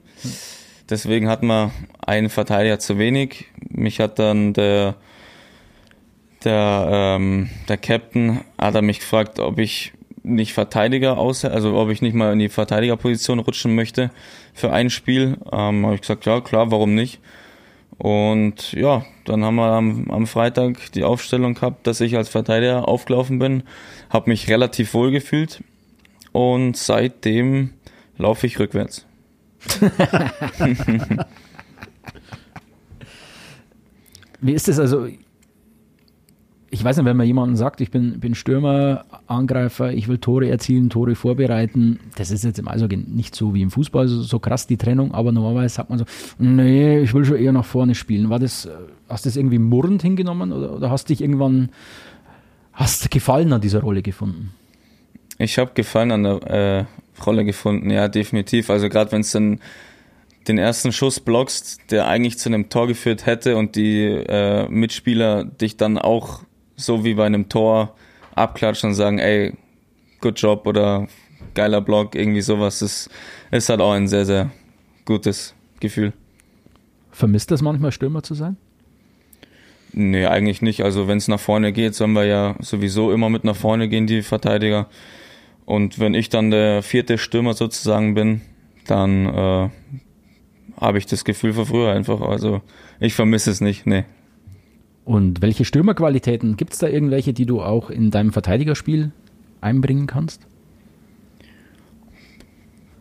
Deswegen 0.90 1.28
hatten 1.28 1.47
wir 1.47 1.71
einen 2.04 2.28
Verteidiger 2.28 2.78
zu 2.78 2.99
wenig. 2.99 3.47
Mich 3.71 4.00
hat 4.00 4.18
dann 4.18 4.52
der 4.52 4.97
der, 6.44 6.88
ähm, 6.90 7.50
der 7.68 7.78
Captain 7.78 8.40
hat 8.59 8.75
er 8.75 8.83
mich 8.83 9.00
gefragt, 9.00 9.40
ob 9.40 9.59
ich 9.59 9.92
nicht 10.23 10.54
Verteidiger 10.54 11.18
aus, 11.18 11.44
also 11.44 11.76
ob 11.76 11.90
ich 11.90 12.00
nicht 12.00 12.14
mal 12.14 12.33
in 12.33 12.38
die 12.38 12.49
Verteidigerposition 12.49 13.38
rutschen 13.38 13.75
möchte 13.75 14.11
für 14.54 14.73
ein 14.73 14.90
Spiel. 14.90 15.37
Ähm, 15.52 15.85
habe 15.85 15.94
ich 15.94 16.00
gesagt, 16.00 16.26
ja 16.26 16.40
klar, 16.40 16.71
warum 16.71 16.94
nicht? 16.94 17.21
Und 17.98 18.72
ja, 18.72 19.04
dann 19.24 19.44
haben 19.44 19.54
wir 19.56 19.72
am, 19.72 20.10
am 20.10 20.26
Freitag 20.26 20.92
die 20.92 21.04
Aufstellung 21.04 21.54
gehabt, 21.54 21.86
dass 21.86 22.00
ich 22.00 22.16
als 22.16 22.28
Verteidiger 22.28 22.88
aufgelaufen 22.88 23.38
bin, 23.38 23.62
habe 24.10 24.30
mich 24.30 24.48
relativ 24.48 24.94
wohl 24.94 25.10
gefühlt 25.10 25.62
und 26.32 26.76
seitdem 26.76 27.74
laufe 28.16 28.46
ich 28.46 28.58
rückwärts. 28.58 29.06
Wie 34.40 34.52
ist 34.52 34.68
es 34.68 34.78
also? 34.78 35.08
Ich 36.75 36.83
weiß 36.83 36.97
nicht, 36.97 37.07
wenn 37.07 37.16
man 37.16 37.26
jemanden 37.26 37.54
sagt, 37.54 37.81
ich 37.81 37.93
bin, 37.93 38.19
bin 38.19 38.35
Stürmer, 38.35 39.04
Angreifer, 39.28 39.93
ich 39.93 40.09
will 40.09 40.19
Tore 40.19 40.49
erzielen, 40.49 40.90
Tore 40.90 41.14
vorbereiten, 41.14 42.00
das 42.16 42.33
ist 42.33 42.43
jetzt 42.43 42.59
im 42.59 42.66
Eishockey 42.66 42.97
nicht 42.97 43.37
so 43.37 43.54
wie 43.54 43.62
im 43.62 43.71
Fußball, 43.71 44.09
so, 44.09 44.23
so 44.23 44.40
krass 44.40 44.66
die 44.66 44.76
Trennung, 44.76 45.14
aber 45.14 45.31
normalerweise 45.31 45.73
sagt 45.73 45.90
man 45.90 46.00
so, 46.00 46.04
nee, 46.38 46.99
ich 46.99 47.14
will 47.14 47.25
schon 47.25 47.37
eher 47.37 47.52
nach 47.52 47.64
vorne 47.64 47.95
spielen. 47.95 48.28
War 48.28 48.40
das, 48.40 48.69
hast 49.09 49.25
du 49.25 49.28
das 49.28 49.37
irgendwie 49.37 49.61
murrend 49.61 50.02
hingenommen 50.02 50.50
oder, 50.50 50.75
oder 50.75 50.90
hast 50.90 51.11
dich 51.11 51.21
irgendwann, 51.21 51.69
hast 52.73 53.09
Gefallen 53.09 53.52
an 53.52 53.61
dieser 53.61 53.81
Rolle 53.81 54.02
gefunden? 54.02 54.50
Ich 55.38 55.59
habe 55.59 55.71
Gefallen 55.75 56.11
an 56.11 56.25
der 56.25 56.43
äh, 56.43 56.85
Rolle 57.25 57.45
gefunden, 57.45 57.88
ja, 57.90 58.09
definitiv. 58.09 58.69
Also 58.69 58.88
gerade 58.88 59.12
wenn 59.12 59.21
es 59.21 59.31
dann 59.31 59.61
den 60.49 60.59
ersten 60.59 60.90
Schuss 60.90 61.21
blockst, 61.21 61.93
der 61.93 62.09
eigentlich 62.09 62.37
zu 62.37 62.49
einem 62.49 62.69
Tor 62.69 62.88
geführt 62.88 63.26
hätte 63.26 63.57
und 63.57 63.76
die 63.76 64.07
äh, 64.07 64.69
Mitspieler 64.69 65.45
dich 65.45 65.76
dann 65.76 65.99
auch 65.99 66.40
so 66.76 67.04
wie 67.04 67.14
bei 67.14 67.26
einem 67.26 67.49
Tor 67.49 67.95
abklatschen 68.35 68.90
und 68.90 68.95
sagen, 68.95 69.19
ey, 69.19 69.54
good 70.21 70.38
job 70.38 70.66
oder 70.66 71.07
geiler 71.54 71.81
Block, 71.81 72.14
irgendwie 72.14 72.40
sowas. 72.40 72.81
Das 72.81 73.09
ist 73.50 73.69
halt 73.69 73.81
auch 73.81 73.93
ein 73.93 74.09
sehr, 74.09 74.25
sehr 74.25 74.50
gutes 75.05 75.55
Gefühl. 75.81 76.12
Vermisst 77.11 77.51
das 77.51 77.62
manchmal 77.62 77.92
Stürmer 77.92 78.22
zu 78.22 78.35
sein? 78.35 78.57
Nee, 79.92 80.27
eigentlich 80.27 80.61
nicht. 80.61 80.83
Also 80.83 81.07
wenn 81.07 81.18
es 81.18 81.29
nach 81.29 81.38
vorne 81.38 81.72
geht, 81.72 81.94
sollen 81.94 82.14
wir 82.14 82.25
ja 82.25 82.57
sowieso 82.59 83.12
immer 83.12 83.31
mit 83.31 83.44
nach 83.44 83.55
vorne 83.55 83.88
gehen, 83.88 84.09
die 84.09 84.22
Verteidiger. 84.22 84.88
Und 85.66 86.01
wenn 86.01 86.14
ich 86.14 86.29
dann 86.29 86.51
der 86.51 86.83
vierte 86.83 87.16
Stürmer 87.16 87.55
sozusagen 87.55 88.14
bin, 88.14 88.40
dann 88.87 89.27
äh, 89.27 89.68
habe 90.81 90.98
ich 90.98 91.07
das 91.07 91.25
Gefühl 91.25 91.53
für 91.53 91.66
früher 91.66 91.92
einfach. 91.92 92.20
Also 92.20 92.61
ich 92.98 93.14
vermisse 93.14 93.51
es 93.51 93.61
nicht, 93.61 93.87
nee. 93.87 94.05
Und 95.05 95.43
welche 95.43 95.64
Stürmerqualitäten 95.64 96.57
gibt 96.57 96.73
es 96.73 96.79
da 96.79 96.88
irgendwelche, 96.88 97.33
die 97.33 97.47
du 97.47 97.61
auch 97.61 97.90
in 97.90 98.11
deinem 98.11 98.33
Verteidigerspiel 98.33 99.12
einbringen 99.61 100.07
kannst? 100.07 100.40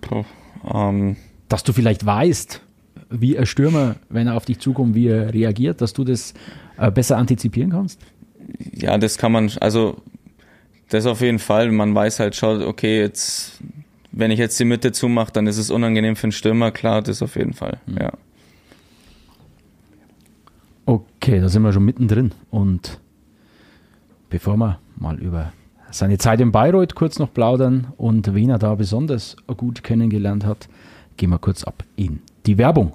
Puh, 0.01 0.25
ähm. 0.71 1.15
Dass 1.47 1.63
du 1.63 1.71
vielleicht 1.71 2.05
weißt, 2.05 2.61
wie 3.09 3.37
ein 3.37 3.45
Stürmer, 3.45 3.95
wenn 4.09 4.27
er 4.27 4.35
auf 4.35 4.45
dich 4.45 4.59
zukommt, 4.59 4.95
wie 4.95 5.07
er 5.07 5.33
reagiert, 5.33 5.81
dass 5.81 5.93
du 5.93 6.03
das 6.03 6.33
äh, 6.77 6.91
besser 6.91 7.17
antizipieren 7.17 7.71
kannst? 7.71 8.01
Ja, 8.73 8.97
das 8.97 9.17
kann 9.17 9.31
man, 9.31 9.51
also 9.61 9.97
das 10.89 11.05
auf 11.05 11.21
jeden 11.21 11.39
Fall. 11.39 11.71
Man 11.71 11.95
weiß 11.95 12.19
halt 12.19 12.35
schon, 12.35 12.63
okay, 12.63 12.99
jetzt, 12.99 13.59
wenn 14.11 14.31
ich 14.31 14.39
jetzt 14.39 14.59
die 14.59 14.65
Mitte 14.65 14.91
zumache, 14.91 15.31
dann 15.31 15.47
ist 15.47 15.57
es 15.57 15.71
unangenehm 15.71 16.15
für 16.15 16.23
einen 16.23 16.31
Stürmer, 16.31 16.71
klar, 16.71 17.01
das 17.01 17.21
auf 17.21 17.35
jeden 17.35 17.53
Fall, 17.53 17.79
mhm. 17.85 17.97
ja. 17.97 18.11
Okay, 20.85 21.39
da 21.39 21.47
sind 21.47 21.63
wir 21.63 21.71
schon 21.71 21.85
mittendrin. 21.85 22.31
Und 22.51 22.99
bevor 24.29 24.57
wir 24.57 24.79
mal 24.97 25.17
über 25.19 25.53
seine 25.91 26.17
Zeit 26.17 26.41
in 26.41 26.51
Bayreuth 26.51 26.95
kurz 26.95 27.19
noch 27.19 27.33
plaudern 27.33 27.87
und 27.97 28.33
wen 28.33 28.49
er 28.49 28.59
da 28.59 28.75
besonders 28.75 29.37
gut 29.55 29.83
kennengelernt 29.83 30.45
hat, 30.45 30.67
gehen 31.17 31.29
wir 31.29 31.39
kurz 31.39 31.63
ab 31.63 31.83
in 31.95 32.19
die 32.45 32.57
Werbung. 32.57 32.93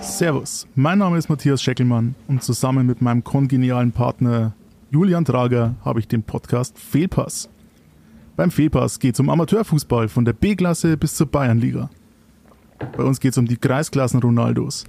Servus, 0.00 0.66
mein 0.74 0.98
Name 0.98 1.16
ist 1.16 1.30
Matthias 1.30 1.62
Scheckelmann 1.62 2.14
und 2.28 2.42
zusammen 2.42 2.86
mit 2.86 3.00
meinem 3.00 3.24
kongenialen 3.24 3.92
Partner 3.92 4.52
Julian 4.90 5.24
Trager 5.24 5.76
habe 5.84 6.00
ich 6.00 6.08
den 6.08 6.22
Podcast 6.22 6.78
Fehlpass. 6.78 7.48
Beim 8.36 8.50
Fehlpass 8.50 8.98
geht 8.98 9.14
es 9.14 9.20
um 9.20 9.30
Amateurfußball 9.30 10.08
von 10.08 10.26
der 10.26 10.34
B-Klasse 10.34 10.98
bis 10.98 11.14
zur 11.14 11.28
Bayernliga. 11.28 11.88
Bei 12.90 13.04
uns 13.04 13.20
geht 13.20 13.32
es 13.32 13.38
um 13.38 13.46
die 13.46 13.56
Kreisklassen 13.56 14.20
Ronaldos, 14.20 14.84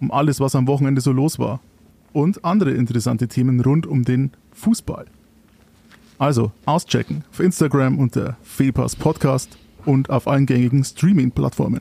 um 0.00 0.10
alles, 0.10 0.38
was 0.38 0.54
am 0.54 0.66
Wochenende 0.66 1.00
so 1.00 1.12
los 1.12 1.38
war 1.38 1.60
und 2.12 2.44
andere 2.44 2.72
interessante 2.72 3.26
Themen 3.26 3.60
rund 3.60 3.86
um 3.86 4.04
den 4.04 4.32
Fußball. 4.52 5.06
Also 6.18 6.52
auschecken 6.66 7.24
auf 7.30 7.40
Instagram 7.40 7.98
unter 7.98 8.36
Fehlpass 8.42 8.96
Podcast 8.96 9.56
und 9.84 10.10
auf 10.10 10.28
allen 10.28 10.46
gängigen 10.46 10.84
Streaming-Plattformen. 10.84 11.80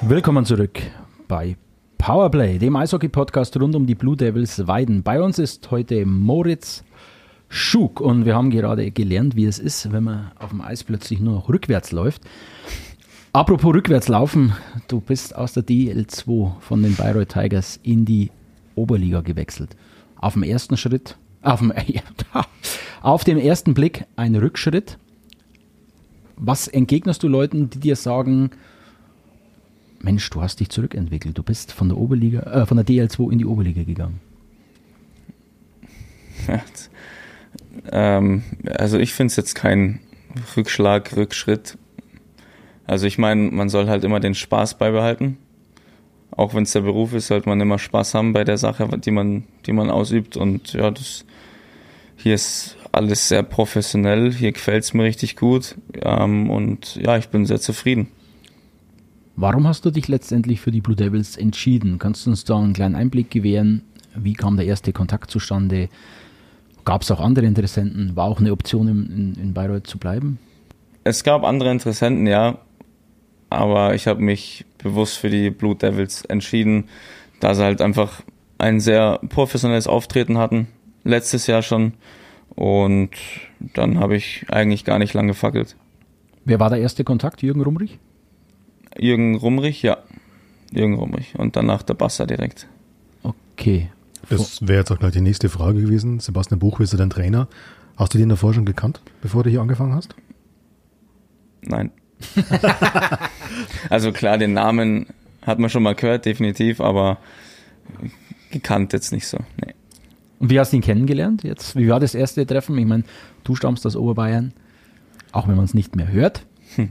Willkommen 0.00 0.44
zurück 0.44 0.80
bei 1.28 1.56
Powerplay, 1.98 2.58
dem 2.58 2.74
Eishockey-Podcast 2.74 3.60
rund 3.60 3.76
um 3.76 3.86
die 3.86 3.94
Blue 3.94 4.16
Devils 4.16 4.66
Weiden. 4.66 5.02
Bei 5.02 5.22
uns 5.22 5.38
ist 5.38 5.70
heute 5.70 6.04
Moritz 6.06 6.82
Schug. 7.54 8.00
Und 8.00 8.24
wir 8.24 8.34
haben 8.34 8.50
gerade 8.50 8.90
gelernt, 8.90 9.36
wie 9.36 9.44
es 9.44 9.58
ist, 9.58 9.92
wenn 9.92 10.04
man 10.04 10.32
auf 10.38 10.50
dem 10.50 10.62
Eis 10.62 10.84
plötzlich 10.84 11.20
nur 11.20 11.34
noch 11.34 11.50
rückwärts 11.50 11.92
läuft. 11.92 12.22
Apropos 13.34 13.74
rückwärts 13.74 14.08
laufen, 14.08 14.54
du 14.88 15.00
bist 15.00 15.36
aus 15.36 15.52
der 15.52 15.62
DL2 15.62 16.60
von 16.60 16.82
den 16.82 16.96
Bayreuth 16.96 17.28
Tigers 17.28 17.78
in 17.82 18.06
die 18.06 18.30
Oberliga 18.74 19.20
gewechselt. 19.20 19.76
Auf 20.16 20.32
dem 20.32 20.44
ersten 20.44 20.78
Schritt, 20.78 21.18
auf 21.42 21.60
dem, 21.60 21.74
auf 23.02 23.24
dem 23.24 23.36
ersten 23.36 23.74
Blick 23.74 24.06
ein 24.16 24.34
Rückschritt. 24.34 24.96
Was 26.36 26.68
entgegnest 26.68 27.22
du 27.22 27.28
Leuten, 27.28 27.68
die 27.68 27.80
dir 27.80 27.96
sagen, 27.96 28.50
Mensch, 30.00 30.28
du 30.30 30.40
hast 30.40 30.58
dich 30.60 30.70
zurückentwickelt, 30.70 31.36
du 31.36 31.42
bist 31.42 31.70
von 31.70 31.90
der 31.90 31.98
Oberliga, 31.98 32.40
äh, 32.40 32.64
von 32.66 32.78
der 32.78 32.86
DL2 32.86 33.30
in 33.30 33.38
die 33.38 33.46
Oberliga 33.46 33.82
gegangen? 33.82 34.20
Ähm, 37.90 38.42
also 38.66 38.98
ich 38.98 39.12
finde 39.14 39.32
es 39.32 39.36
jetzt 39.36 39.54
kein 39.54 40.00
Rückschlag, 40.56 41.16
Rückschritt. 41.16 41.78
Also 42.86 43.06
ich 43.06 43.18
meine, 43.18 43.50
man 43.50 43.68
soll 43.68 43.88
halt 43.88 44.04
immer 44.04 44.20
den 44.20 44.34
Spaß 44.34 44.78
beibehalten. 44.78 45.38
Auch 46.30 46.54
wenn 46.54 46.62
es 46.62 46.72
der 46.72 46.80
Beruf 46.80 47.12
ist, 47.12 47.26
sollte 47.26 47.48
man 47.48 47.60
immer 47.60 47.78
Spaß 47.78 48.14
haben 48.14 48.32
bei 48.32 48.44
der 48.44 48.56
Sache, 48.56 48.88
die 48.98 49.10
man, 49.10 49.44
die 49.66 49.72
man 49.72 49.90
ausübt. 49.90 50.36
Und 50.36 50.72
ja, 50.72 50.90
das 50.90 51.24
hier 52.16 52.34
ist 52.34 52.76
alles 52.92 53.28
sehr 53.28 53.42
professionell. 53.42 54.32
Hier 54.32 54.52
gefällt 54.52 54.84
es 54.84 54.94
mir 54.94 55.04
richtig 55.04 55.36
gut. 55.36 55.76
Ähm, 56.00 56.50
und 56.50 56.96
ja, 56.96 57.16
ich 57.16 57.28
bin 57.28 57.46
sehr 57.46 57.60
zufrieden. 57.60 58.08
Warum 59.36 59.66
hast 59.66 59.84
du 59.84 59.90
dich 59.90 60.08
letztendlich 60.08 60.60
für 60.60 60.70
die 60.70 60.80
Blue 60.80 60.96
Devils 60.96 61.36
entschieden? 61.36 61.98
Kannst 61.98 62.26
du 62.26 62.30
uns 62.30 62.44
da 62.44 62.58
einen 62.58 62.74
kleinen 62.74 62.94
Einblick 62.94 63.30
gewähren? 63.30 63.82
Wie 64.14 64.34
kam 64.34 64.56
der 64.56 64.66
erste 64.66 64.92
Kontakt 64.92 65.30
zustande? 65.30 65.88
Gab 66.84 67.02
es 67.02 67.10
auch 67.10 67.20
andere 67.20 67.46
Interessenten? 67.46 68.16
War 68.16 68.26
auch 68.26 68.40
eine 68.40 68.52
Option, 68.52 68.88
in, 68.88 69.06
in, 69.36 69.42
in 69.42 69.54
Bayreuth 69.54 69.86
zu 69.86 69.98
bleiben? 69.98 70.38
Es 71.04 71.24
gab 71.24 71.44
andere 71.44 71.70
Interessenten, 71.70 72.26
ja. 72.26 72.58
aber 73.50 73.94
ich 73.94 74.06
habe 74.06 74.20
mich 74.20 74.64
bewusst 74.78 75.18
für 75.18 75.30
die 75.30 75.50
Blue 75.50 75.74
Devils 75.74 76.24
entschieden, 76.24 76.84
da 77.40 77.54
sie 77.54 77.62
halt 77.62 77.80
einfach 77.80 78.22
ein 78.58 78.80
sehr 78.80 79.18
professionelles 79.28 79.86
Auftreten 79.86 80.38
hatten, 80.38 80.68
letztes 81.04 81.46
Jahr 81.46 81.62
schon. 81.62 81.94
Und 82.54 83.10
dann 83.74 83.98
habe 83.98 84.16
ich 84.16 84.46
eigentlich 84.50 84.84
gar 84.84 84.98
nicht 84.98 85.14
lange 85.14 85.28
gefackelt. 85.28 85.76
Wer 86.44 86.60
war 86.60 86.70
der 86.70 86.80
erste 86.80 87.04
Kontakt? 87.04 87.42
Jürgen 87.42 87.62
Rumrich? 87.62 87.98
Jürgen 88.98 89.36
Rumrich, 89.36 89.82
ja. 89.82 89.98
Jürgen 90.72 90.94
Rumrich. 90.94 91.38
Und 91.38 91.56
danach 91.56 91.82
der 91.82 91.94
Basser 91.94 92.26
direkt. 92.26 92.68
Okay. 93.22 93.90
Das 94.28 94.66
wäre 94.66 94.78
jetzt 94.78 94.90
auch 94.90 94.98
gleich 94.98 95.12
die 95.12 95.20
nächste 95.20 95.48
Frage 95.48 95.80
gewesen. 95.80 96.20
Sebastian 96.20 96.58
Buch 96.58 96.80
ist 96.80 96.98
dein 96.98 97.10
Trainer. 97.10 97.48
Hast 97.96 98.14
du 98.14 98.18
den 98.18 98.28
davor 98.28 98.54
schon 98.54 98.64
gekannt, 98.64 99.00
bevor 99.20 99.42
du 99.42 99.50
hier 99.50 99.60
angefangen 99.60 99.94
hast? 99.94 100.14
Nein. 101.62 101.90
also 103.90 104.12
klar, 104.12 104.38
den 104.38 104.52
Namen 104.52 105.06
hat 105.42 105.58
man 105.58 105.70
schon 105.70 105.82
mal 105.82 105.94
gehört, 105.94 106.24
definitiv, 106.24 106.80
aber 106.80 107.18
gekannt 108.50 108.92
jetzt 108.92 109.12
nicht 109.12 109.26
so. 109.26 109.38
Nee. 109.64 109.74
Und 110.38 110.50
wie 110.50 110.58
hast 110.58 110.72
du 110.72 110.76
ihn 110.76 110.82
kennengelernt 110.82 111.44
jetzt? 111.44 111.76
Wie 111.76 111.88
war 111.88 112.00
das 112.00 112.14
erste 112.14 112.46
Treffen? 112.46 112.76
Ich 112.78 112.86
meine, 112.86 113.04
du 113.44 113.54
stammst 113.54 113.86
aus 113.86 113.96
Oberbayern, 113.96 114.52
auch 115.32 115.48
wenn 115.48 115.56
man 115.56 115.64
es 115.64 115.74
nicht 115.74 115.94
mehr 115.94 116.10
hört. 116.10 116.44
Hm. 116.76 116.90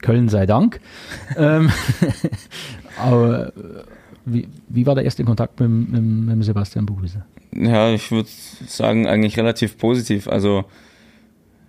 Köln 0.00 0.28
sei 0.28 0.46
Dank. 0.46 0.80
ähm, 1.36 1.70
aber 2.98 3.48
äh, 3.48 3.84
wie, 4.24 4.48
wie, 4.68 4.86
war 4.86 4.94
der 4.94 5.04
erste 5.04 5.24
Kontakt 5.24 5.60
mit, 5.60 5.68
mit, 5.68 6.36
mit 6.36 6.44
Sebastian 6.44 6.86
Buchwieser? 6.86 7.24
Ja, 7.52 7.90
ich 7.92 8.10
würde 8.10 8.28
sagen, 8.66 9.06
eigentlich 9.06 9.38
relativ 9.38 9.78
positiv. 9.78 10.28
Also 10.28 10.64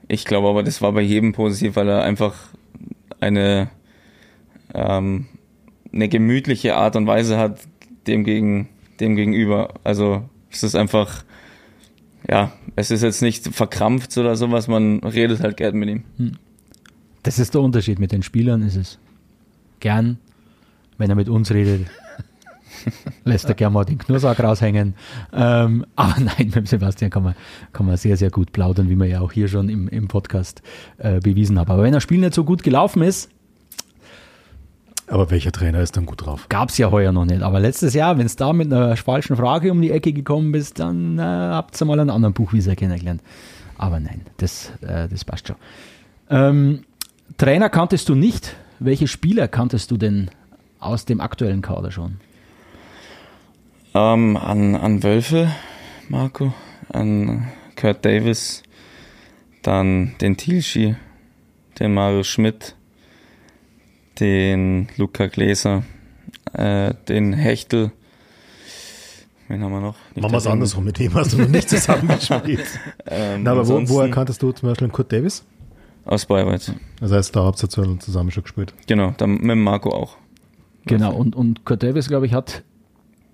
ich 0.08 0.26
glaube 0.26 0.50
aber, 0.50 0.64
das 0.64 0.82
war 0.82 0.92
bei 0.92 1.02
jedem 1.02 1.34
positiv, 1.34 1.76
weil 1.76 1.88
er 1.88 2.04
einfach 2.04 2.36
eine, 3.20 3.70
ähm, 4.74 5.28
eine 5.94 6.10
gemütliche 6.10 6.76
Art 6.76 6.96
und 6.96 7.08
Weise 7.08 7.38
hat 7.38 7.60
dem, 8.08 8.24
gegen, 8.24 8.70
dem 9.00 9.16
gegenüber. 9.16 9.76
Also 9.84 10.30
es 10.50 10.64
ist 10.64 10.76
einfach, 10.76 11.24
ja, 12.30 12.52
es 12.76 12.92
ist 12.92 13.04
jetzt 13.04 13.22
nicht 13.22 13.48
verkrampft 13.48 14.18
oder 14.18 14.36
sowas, 14.36 14.68
man 14.68 15.00
redet 15.00 15.40
halt 15.42 15.58
gern 15.58 15.76
mit 15.76 15.90
ihm. 15.90 16.04
Hm. 16.18 16.34
Das 17.24 17.40
ist 17.40 17.54
der 17.54 17.62
Unterschied 17.62 18.00
mit 18.00 18.12
den 18.12 18.24
Spielern, 18.24 18.64
ist 18.64 18.76
es 18.76 19.00
gern, 19.80 20.18
wenn 20.98 21.10
er 21.10 21.16
mit 21.16 21.30
uns 21.30 21.52
redet. 21.52 21.88
Lässt 23.24 23.46
er 23.46 23.56
gerne 23.56 23.74
mal 23.74 23.86
den 23.86 23.98
Knursack 23.98 24.40
raushängen. 24.40 24.96
Ähm, 25.34 25.86
aber 25.96 26.16
nein, 26.20 26.52
mit 26.54 26.68
Sebastian 26.68 27.12
kann 27.12 27.24
man, 27.24 27.36
kann 27.74 27.86
man 27.86 27.98
sehr, 27.98 28.18
sehr 28.18 28.30
gut 28.30 28.52
plaudern, 28.52 28.90
wie 28.90 28.96
wir 28.96 29.08
ja 29.08 29.22
auch 29.22 29.32
hier 29.32 29.48
schon 29.48 29.70
im, 29.70 29.88
im 29.88 30.08
Podcast 30.08 30.62
äh, 30.98 31.20
bewiesen 31.20 31.60
haben. 31.60 31.72
Aber 31.72 31.84
wenn 31.84 31.94
das 31.94 32.04
Spiel 32.04 32.20
nicht 32.20 32.34
so 32.34 32.44
gut 32.44 32.64
gelaufen 32.64 33.02
ist, 33.02 33.30
aber 35.12 35.30
welcher 35.30 35.52
Trainer 35.52 35.82
ist 35.82 35.98
dann 35.98 36.06
gut 36.06 36.26
drauf? 36.26 36.48
Gab 36.48 36.70
es 36.70 36.78
ja 36.78 36.90
heuer 36.90 37.12
noch 37.12 37.26
nicht. 37.26 37.42
Aber 37.42 37.60
letztes 37.60 37.94
Jahr, 37.94 38.18
wenn 38.18 38.26
es 38.26 38.38
da 38.38 38.54
mit 38.54 38.72
einer 38.72 38.96
falschen 38.96 39.36
Frage 39.36 39.70
um 39.70 39.82
die 39.82 39.92
Ecke 39.92 40.14
gekommen 40.14 40.54
bist, 40.54 40.80
dann 40.80 41.20
äh, 41.20 41.22
habt 41.22 41.80
ihr 41.82 41.86
mal 41.86 42.00
einen 42.00 42.10
anderen 42.10 42.34
Buchwieser 42.34 42.78
kennengelernt. 42.78 43.22
Aber 43.78 44.00
nein, 44.00 44.22
das, 44.38 44.72
äh, 44.80 45.10
das 45.10 45.26
passt 45.26 45.50
schon. 45.50 45.58
Ähm, 46.30 46.84
Trainer 47.38 47.70
kanntest 47.70 48.08
du 48.08 48.16
nicht. 48.16 48.56
Welche 48.80 49.08
Spieler 49.08 49.50
kanntest 49.50 49.92
du 49.92 49.98
denn 49.98 50.30
aus 50.80 51.04
dem 51.04 51.20
aktuellen 51.20 51.62
Kader 51.62 51.92
schon? 51.92 52.18
Ähm, 53.94 54.38
an, 54.38 54.76
an 54.76 55.04
Wölfe, 55.04 55.52
Marco, 56.08 56.54
an 56.90 57.52
Kurt 57.76 58.06
Davis, 58.06 58.64
dann 59.64 60.14
den 60.22 60.38
Tilschi, 60.38 60.96
den 61.80 61.94
Mario 61.94 62.24
Schmidt, 62.24 62.76
den 64.20 64.88
Luca 64.96 65.28
Gläser, 65.28 65.84
äh, 66.54 66.94
den 67.10 67.34
Hechtel. 67.34 67.92
Wen 69.50 69.62
haben 69.62 69.72
wir 69.72 69.82
noch? 69.82 69.96
Nicht 70.16 70.22
Machen 70.22 70.32
wir 70.32 70.38
es 70.38 70.48
andersrum, 70.48 70.86
mit 70.86 70.98
dem 70.98 71.14
hast 71.14 71.34
du 71.34 71.38
noch 71.40 71.50
nicht 71.50 71.70
zusammengespielt. 71.70 72.64
ähm, 73.08 73.44
Na, 73.44 73.52
aber 73.52 73.68
wo, 73.68 73.90
woher 73.90 74.10
kanntest 74.10 74.42
du 74.42 74.54
zum 74.54 74.70
Beispiel 74.70 74.88
Kurt 74.88 75.12
Davis? 75.12 75.44
Aus 76.06 76.26
Bayreuth. 76.26 76.74
Das 77.02 77.12
heißt, 77.12 77.36
da 77.36 77.44
habt 77.44 77.62
ihr 77.62 77.70
zusammen 77.70 78.32
schon 78.32 78.44
gespielt. 78.44 78.74
Genau, 78.88 79.14
dann 79.18 79.38
mit 79.42 79.58
Marco 79.58 79.90
auch. 79.90 80.16
Genau, 80.86 81.14
und, 81.14 81.36
und 81.36 81.66
Kurt 81.66 81.84
Davis, 81.84 82.08
glaube 82.08 82.26
ich, 82.26 82.34
hat 82.34 82.64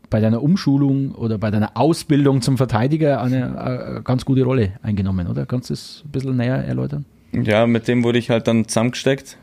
bei 0.10 0.20
deiner 0.20 0.41
Umschulung 0.41 1.13
oder 1.13 1.38
bei 1.38 1.52
deiner 1.52 1.76
Ausbildung 1.76 2.41
zum 2.41 2.58
Verteidiger 2.58 3.22
eine, 3.22 3.60
eine 3.60 4.02
ganz 4.04 4.26
gute 4.26 4.43
Rolle 4.43 4.74
eingenommen, 4.82 5.28
oder? 5.28 5.46
Kannst 5.46 5.70
du 5.70 5.74
das 5.74 6.04
ein 6.06 6.12
bisschen 6.12 6.38
näher 6.38 6.63
erläutern? 6.63 7.06
Ja, 7.34 7.67
mit 7.67 7.88
dem 7.88 8.04
wurde 8.04 8.20
ich 8.20 8.30
halt 8.30 8.48
dann 8.48 8.67
zusammengesteckt, 8.67 9.38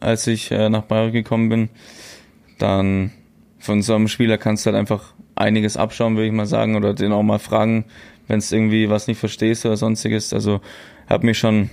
als 0.00 0.26
ich 0.26 0.50
äh, 0.50 0.68
nach 0.68 0.82
Bayern 0.82 1.12
gekommen 1.12 1.48
bin. 1.48 1.68
Dann 2.58 3.12
von 3.58 3.82
so 3.82 3.94
einem 3.94 4.08
Spieler 4.08 4.38
kannst 4.38 4.64
du 4.64 4.70
halt 4.70 4.78
einfach 4.78 5.14
einiges 5.34 5.76
abschauen, 5.76 6.16
würde 6.16 6.26
ich 6.26 6.32
mal 6.32 6.46
sagen, 6.46 6.76
oder 6.76 6.94
den 6.94 7.12
auch 7.12 7.22
mal 7.22 7.38
fragen, 7.38 7.86
wenn 8.28 8.38
es 8.38 8.52
irgendwie 8.52 8.90
was 8.90 9.08
nicht 9.08 9.18
verstehst 9.18 9.64
oder 9.66 9.76
sonstiges. 9.76 10.32
Also 10.32 10.60
habe 11.08 11.26
mich 11.26 11.38
schon 11.38 11.70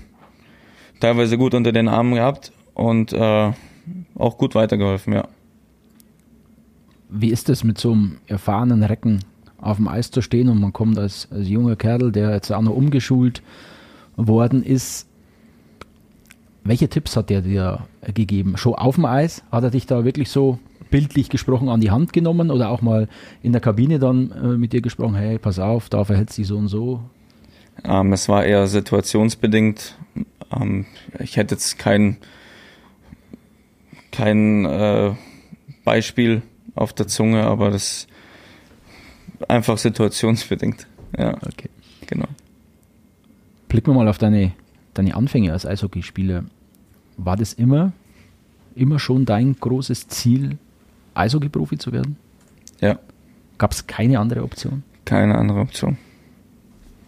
teilweise 1.00 1.38
gut 1.38 1.54
unter 1.54 1.72
den 1.72 1.88
Armen 1.88 2.16
gehabt 2.16 2.52
und 2.74 3.14
äh, 3.14 3.52
auch 4.16 4.38
gut 4.38 4.56
weitergeholfen, 4.56 5.14
ja. 5.14 5.28
Wie 7.12 7.30
ist 7.30 7.50
es 7.50 7.64
mit 7.64 7.78
so 7.78 7.92
einem 7.92 8.18
erfahrenen 8.28 8.84
Recken 8.84 9.20
auf 9.62 9.78
dem 9.78 9.88
Eis 9.88 10.12
zu 10.12 10.22
stehen 10.22 10.50
und 10.50 10.60
man 10.60 10.74
kommt 10.74 10.98
als, 10.98 11.28
als 11.32 11.48
junger 11.48 11.76
Kerl, 11.76 12.12
der 12.12 12.32
jetzt 12.32 12.52
auch 12.52 12.62
noch 12.62 12.76
umgeschult 12.76 13.42
worden 14.18 14.64
ist. 14.64 15.08
Welche 16.64 16.90
Tipps 16.90 17.16
hat 17.16 17.30
der 17.30 17.42
dir 17.42 17.86
gegeben? 18.14 18.58
Schon 18.58 18.76
auf 18.76 18.96
dem 18.96 19.06
Eis? 19.06 19.44
Hat 19.52 19.64
er 19.64 19.72
dich 19.72 19.86
da 19.86 20.04
wirklich 20.04 20.30
so 20.30 20.60
bildlich 20.90 21.30
gesprochen 21.30 21.70
an 21.70 21.80
die 21.80 21.92
Hand 21.92 22.12
genommen 22.12 22.52
oder 22.52 22.70
auch 22.70 22.82
mal 22.82 23.08
in 23.42 23.54
der 23.54 23.62
Kabine 23.62 23.98
dann 23.98 24.32
äh, 24.32 24.58
mit 24.58 24.74
dir 24.74 24.82
gesprochen, 24.82 25.16
hey, 25.16 25.40
pass 25.40 25.58
auf, 25.58 25.90
da 25.90 26.04
verhält 26.04 26.32
sich 26.32 26.48
so 26.48 26.58
und 26.58 26.68
so? 26.68 27.00
Ähm, 27.84 28.12
es 28.12 28.28
war 28.28 28.44
eher 28.44 28.68
situationsbedingt. 28.68 29.98
Ähm, 30.52 30.86
ich 31.20 31.38
hätte 31.38 31.56
jetzt 31.56 31.80
kein, 31.80 32.18
kein 34.12 34.66
äh, 34.66 35.14
Beispiel 35.86 36.42
auf 36.76 36.94
der 36.94 37.08
Zunge, 37.08 37.44
aber 37.44 37.70
das 37.70 38.08
einfach 39.48 39.78
situationsbedingt. 39.78 40.88
Ja, 41.18 41.36
okay. 41.46 41.70
Genau. 42.08 42.28
Blicken 43.68 43.92
wir 43.92 43.96
mal 43.96 44.08
auf 44.08 44.18
deine, 44.18 44.54
deine 44.94 45.16
Anfänge 45.16 45.52
als 45.52 45.66
Eishockeyspieler. 45.66 46.46
War 47.18 47.38
das 47.38 47.54
immer, 47.54 47.94
immer 48.76 49.00
schon 49.00 49.26
dein 49.26 49.56
großes 49.60 50.08
Ziel, 50.08 50.58
Eishockey-Profi 51.14 51.78
zu 51.78 51.92
werden? 51.92 52.18
Ja. 52.80 53.00
Gab 53.58 53.72
es 53.72 53.88
keine 53.88 54.20
andere 54.20 54.44
Option? 54.44 54.84
Keine 55.06 55.38
andere 55.38 55.60
Option. 55.60 55.98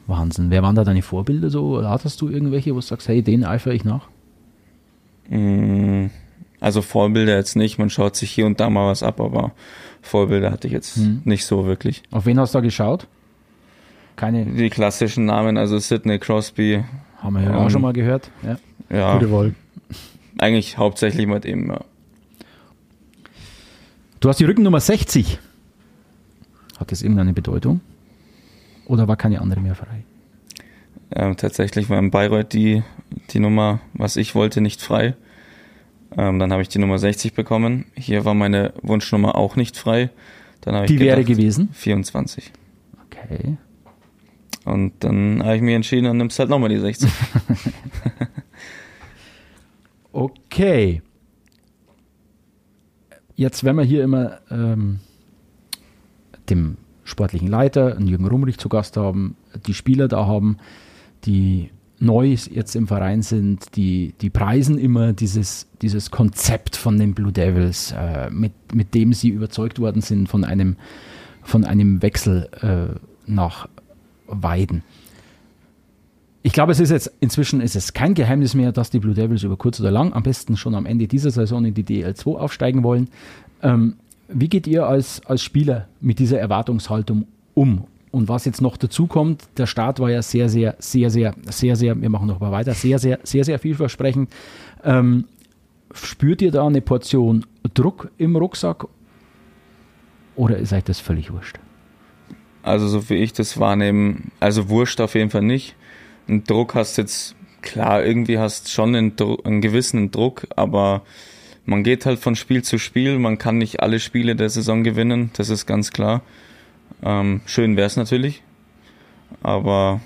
Wahnsinn. 0.07 0.51
Wer 0.51 0.63
waren 0.63 0.75
da 0.75 0.83
deine 0.83 1.01
Vorbilder 1.01 1.49
so? 1.49 1.87
Hattest 1.87 2.21
du 2.21 2.29
irgendwelche, 2.29 2.71
wo 2.71 2.75
du 2.75 2.81
sagst, 2.81 3.07
hey, 3.07 3.21
den 3.21 3.45
eifere 3.45 3.73
ich 3.73 3.85
nach? 3.85 4.09
Mm, 5.29 6.07
also 6.63 6.81
Vorbilder 6.81 7.35
jetzt 7.35 7.57
nicht, 7.57 7.77
man 7.77 7.89
schaut 7.89 8.15
sich 8.15 8.31
hier 8.31 8.45
und 8.45 8.61
da 8.61 8.69
mal 8.69 8.89
was 8.89 9.03
ab, 9.03 9.19
aber 9.19 9.51
Vorbilder 10.01 10.49
hatte 10.49 10.67
ich 10.67 10.73
jetzt 10.73 10.95
hm. 10.95 11.21
nicht 11.25 11.45
so 11.45 11.65
wirklich. 11.65 12.03
Auf 12.09 12.25
wen 12.25 12.39
hast 12.39 12.53
du 12.53 12.59
da 12.59 12.61
geschaut? 12.61 13.05
Keine. 14.15 14.45
Die 14.45 14.69
klassischen 14.69 15.25
Namen, 15.25 15.57
also 15.57 15.77
Sidney 15.77 16.19
Crosby. 16.19 16.81
Haben 17.17 17.33
wir 17.35 17.43
ja 17.43 17.49
ähm, 17.49 17.55
auch 17.57 17.69
schon 17.69 17.81
mal 17.81 17.91
gehört. 17.91 18.31
Ja. 18.43 18.57
ja. 18.89 19.13
Gute 19.15 19.29
Wahl. 19.31 19.55
Eigentlich 20.37 20.77
hauptsächlich 20.77 21.27
mit 21.27 21.43
ihm, 21.43 21.69
ja. 21.69 21.81
Du 24.21 24.29
hast 24.29 24.39
die 24.39 24.45
Rückennummer 24.45 24.79
60. 24.79 25.39
Hat 26.79 26.93
das 26.93 27.01
irgendeine 27.01 27.33
Bedeutung? 27.33 27.81
Oder 28.85 29.09
war 29.09 29.17
keine 29.17 29.41
andere 29.41 29.59
mehr 29.59 29.75
frei? 29.75 30.05
Ähm, 31.13 31.35
tatsächlich 31.35 31.89
war 31.89 31.99
in 31.99 32.09
Bayreuth 32.09 32.53
die, 32.53 32.83
die 33.31 33.39
Nummer, 33.39 33.81
was 33.93 34.15
ich 34.15 34.33
wollte, 34.33 34.61
nicht 34.61 34.81
frei. 34.81 35.15
Ähm, 36.17 36.39
dann 36.39 36.51
habe 36.51 36.61
ich 36.61 36.69
die 36.69 36.79
Nummer 36.79 36.99
60 36.99 37.33
bekommen. 37.33 37.85
Hier 37.95 38.25
war 38.25 38.33
meine 38.33 38.73
Wunschnummer 38.81 39.35
auch 39.35 39.55
nicht 39.55 39.77
frei. 39.77 40.09
Dann 40.61 40.85
die 40.85 40.95
ich 40.95 40.99
wäre 40.99 41.23
gewesen? 41.23 41.69
24. 41.73 42.51
Okay. 43.05 43.57
Und 44.65 45.03
dann 45.03 45.43
habe 45.43 45.57
ich 45.57 45.61
mich 45.61 45.75
entschieden, 45.75 46.05
dann 46.05 46.17
nimmst 46.17 46.37
du 46.37 46.41
halt 46.41 46.49
nochmal 46.49 46.69
die 46.69 46.79
60. 46.79 47.11
okay. 50.13 51.01
Jetzt, 53.35 53.63
wenn 53.63 53.75
wir 53.75 53.83
hier 53.83 54.03
immer 54.03 54.39
ähm, 54.49 54.99
dem 56.49 56.77
sportlichen 57.03 57.47
Leiter, 57.47 57.99
Jürgen 57.99 58.27
Rumrich 58.27 58.57
zu 58.57 58.69
Gast 58.69 58.95
haben, 58.95 59.35
die 59.65 59.73
Spieler 59.73 60.07
da 60.07 60.25
haben, 60.25 60.57
die 61.25 61.69
neu 62.03 62.35
jetzt 62.51 62.75
im 62.75 62.87
Verein 62.87 63.21
sind, 63.21 63.75
die, 63.75 64.13
die 64.21 64.29
preisen 64.29 64.77
immer 64.77 65.13
dieses, 65.13 65.67
dieses 65.81 66.11
Konzept 66.11 66.75
von 66.75 66.99
den 66.99 67.13
Blue 67.13 67.31
Devils, 67.31 67.93
äh, 67.97 68.29
mit, 68.29 68.51
mit 68.73 68.93
dem 68.93 69.13
sie 69.13 69.29
überzeugt 69.29 69.79
worden 69.79 70.01
sind 70.01 70.29
von 70.29 70.43
einem, 70.43 70.75
von 71.41 71.63
einem 71.63 72.01
Wechsel 72.01 72.49
äh, 72.61 72.99
nach 73.25 73.67
Weiden. 74.27 74.83
ich 76.43 76.51
glaube, 76.53 76.73
es 76.73 76.79
ist 76.79 76.89
jetzt 76.89 77.11
inzwischen 77.21 77.61
ist 77.61 77.75
es 77.75 77.93
kein 77.93 78.13
Geheimnis 78.13 78.53
mehr, 78.53 78.71
dass 78.71 78.89
die 78.89 78.99
Blue 78.99 79.13
Devils 79.13 79.43
über 79.43 79.57
kurz 79.57 79.79
oder 79.79 79.91
lang, 79.91 80.13
am 80.13 80.23
besten 80.23 80.57
schon 80.57 80.75
am 80.75 80.85
Ende 80.85 81.07
dieser 81.07 81.31
Saison 81.31 81.63
in 81.65 81.73
die 81.73 81.83
DL2 81.83 82.35
aufsteigen 82.35 82.83
wollen. 82.83 83.09
Ähm, 83.61 83.95
wie 84.27 84.49
geht 84.49 84.67
ihr 84.67 84.87
als, 84.87 85.25
als 85.25 85.41
Spieler 85.41 85.87
mit 86.01 86.19
dieser 86.19 86.39
Erwartungshaltung 86.39 87.27
um? 87.53 87.85
Und 88.13 88.29
was 88.29 88.45
jetzt 88.45 88.61
noch 88.61 88.77
dazu 88.77 89.07
kommt, 89.07 89.41
der 89.57 89.65
Start 89.65 89.99
war 89.99 90.11
ja 90.11 90.21
sehr, 90.21 90.47
sehr, 90.47 90.75
sehr, 90.77 91.09
sehr, 91.09 91.33
sehr, 91.49 91.75
sehr, 91.75 91.99
wir 91.99 92.09
machen 92.09 92.27
noch 92.27 92.39
mal 92.39 92.51
weiter, 92.51 92.75
sehr, 92.75 92.99
sehr, 92.99 93.19
sehr, 93.23 93.43
sehr 93.43 93.57
vielversprechend. 93.57 94.29
Ähm, 94.83 95.25
spürt 95.91 96.43
ihr 96.43 96.51
da 96.51 96.67
eine 96.67 96.81
Portion 96.81 97.43
Druck 97.73 98.11
im 98.19 98.35
Rucksack 98.35 98.85
oder 100.35 100.57
ist 100.57 100.73
euch 100.73 100.83
das 100.83 100.99
völlig 100.99 101.33
wurscht? 101.33 101.57
Also 102.61 102.87
so 102.87 103.09
wie 103.09 103.15
ich 103.15 103.33
das 103.33 103.59
wahrnehme, 103.59 104.17
also 104.39 104.69
wurscht 104.69 105.01
auf 105.01 105.15
jeden 105.15 105.31
Fall 105.31 105.41
nicht. 105.41 105.75
Ein 106.27 106.43
Druck 106.43 106.75
hast 106.75 106.97
jetzt, 106.97 107.35
klar, 107.63 108.05
irgendwie 108.05 108.37
hast 108.37 108.69
schon 108.69 108.95
einen, 108.95 109.13
einen 109.43 109.61
gewissen 109.61 110.11
Druck, 110.11 110.45
aber 110.55 111.01
man 111.65 111.83
geht 111.83 112.05
halt 112.05 112.19
von 112.19 112.35
Spiel 112.35 112.61
zu 112.63 112.77
Spiel. 112.77 113.17
Man 113.17 113.39
kann 113.39 113.57
nicht 113.57 113.81
alle 113.81 113.99
Spiele 113.99 114.35
der 114.35 114.51
Saison 114.51 114.83
gewinnen, 114.83 115.31
das 115.33 115.49
ist 115.49 115.65
ganz 115.65 115.89
klar. 115.89 116.21
Ähm, 117.03 117.41
schön 117.45 117.75
wäre 117.75 117.87
es 117.87 117.97
natürlich. 117.97 118.43
Aber 119.41 120.01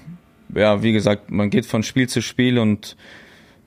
ja, 0.53 0.81
wie 0.81 0.93
gesagt, 0.93 1.29
man 1.31 1.49
geht 1.49 1.65
von 1.65 1.83
Spiel 1.83 2.07
zu 2.07 2.21
Spiel 2.21 2.57
und 2.57 2.95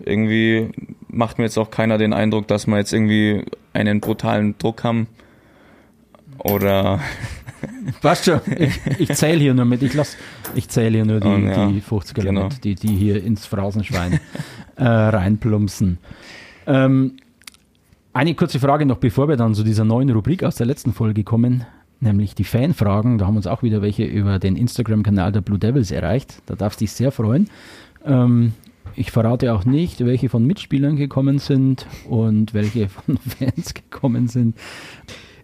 irgendwie 0.04 0.70
macht 1.08 1.38
mir 1.38 1.44
jetzt 1.44 1.58
auch 1.58 1.70
keiner 1.70 1.98
den 1.98 2.12
Eindruck, 2.12 2.48
dass 2.48 2.66
wir 2.66 2.78
jetzt 2.78 2.92
irgendwie 2.92 3.44
einen 3.72 4.00
brutalen 4.00 4.56
Druck 4.58 4.84
haben. 4.84 5.06
Oder. 6.38 7.00
Passt 8.00 8.24
schon. 8.24 8.40
Ich, 8.58 8.80
ich 8.98 9.14
zähle 9.14 9.38
hier 9.38 9.54
nur 9.54 9.66
mit. 9.66 9.82
Ich, 9.82 9.92
lass, 9.92 10.16
ich 10.54 10.68
zähle 10.68 10.98
hier 10.98 11.04
nur 11.04 11.20
die, 11.20 11.28
und, 11.28 11.46
ja, 11.46 11.66
die 11.68 11.82
50er 11.82 12.22
genau. 12.22 12.44
mit, 12.44 12.64
die, 12.64 12.74
die 12.74 12.96
hier 12.96 13.22
ins 13.22 13.44
Phrasenschwein 13.44 14.20
äh, 14.76 14.84
reinplumpsen. 14.84 15.98
Ähm, 16.66 17.16
eine 18.12 18.34
kurze 18.34 18.58
Frage 18.58 18.86
noch, 18.86 18.98
bevor 18.98 19.28
wir 19.28 19.36
dann 19.36 19.54
zu 19.54 19.62
dieser 19.62 19.84
neuen 19.84 20.10
Rubrik 20.10 20.42
aus 20.42 20.56
der 20.56 20.66
letzten 20.66 20.92
Folge 20.92 21.22
kommen, 21.22 21.66
nämlich 22.00 22.34
die 22.34 22.44
Fanfragen. 22.44 23.18
Da 23.18 23.26
haben 23.26 23.36
uns 23.36 23.46
auch 23.46 23.62
wieder 23.62 23.82
welche 23.82 24.04
über 24.04 24.38
den 24.38 24.56
Instagram-Kanal 24.56 25.32
der 25.32 25.40
Blue 25.40 25.58
Devils 25.58 25.90
erreicht. 25.90 26.42
Da 26.46 26.54
darfst 26.56 26.80
du 26.80 26.84
dich 26.84 26.92
sehr 26.92 27.12
freuen. 27.12 27.48
Ähm, 28.04 28.52
ich 28.96 29.10
verrate 29.10 29.52
auch 29.52 29.64
nicht, 29.64 30.04
welche 30.04 30.28
von 30.28 30.44
Mitspielern 30.44 30.96
gekommen 30.96 31.38
sind 31.38 31.86
und 32.08 32.54
welche 32.54 32.88
von 32.88 33.18
Fans 33.18 33.74
gekommen 33.74 34.28
sind. 34.28 34.56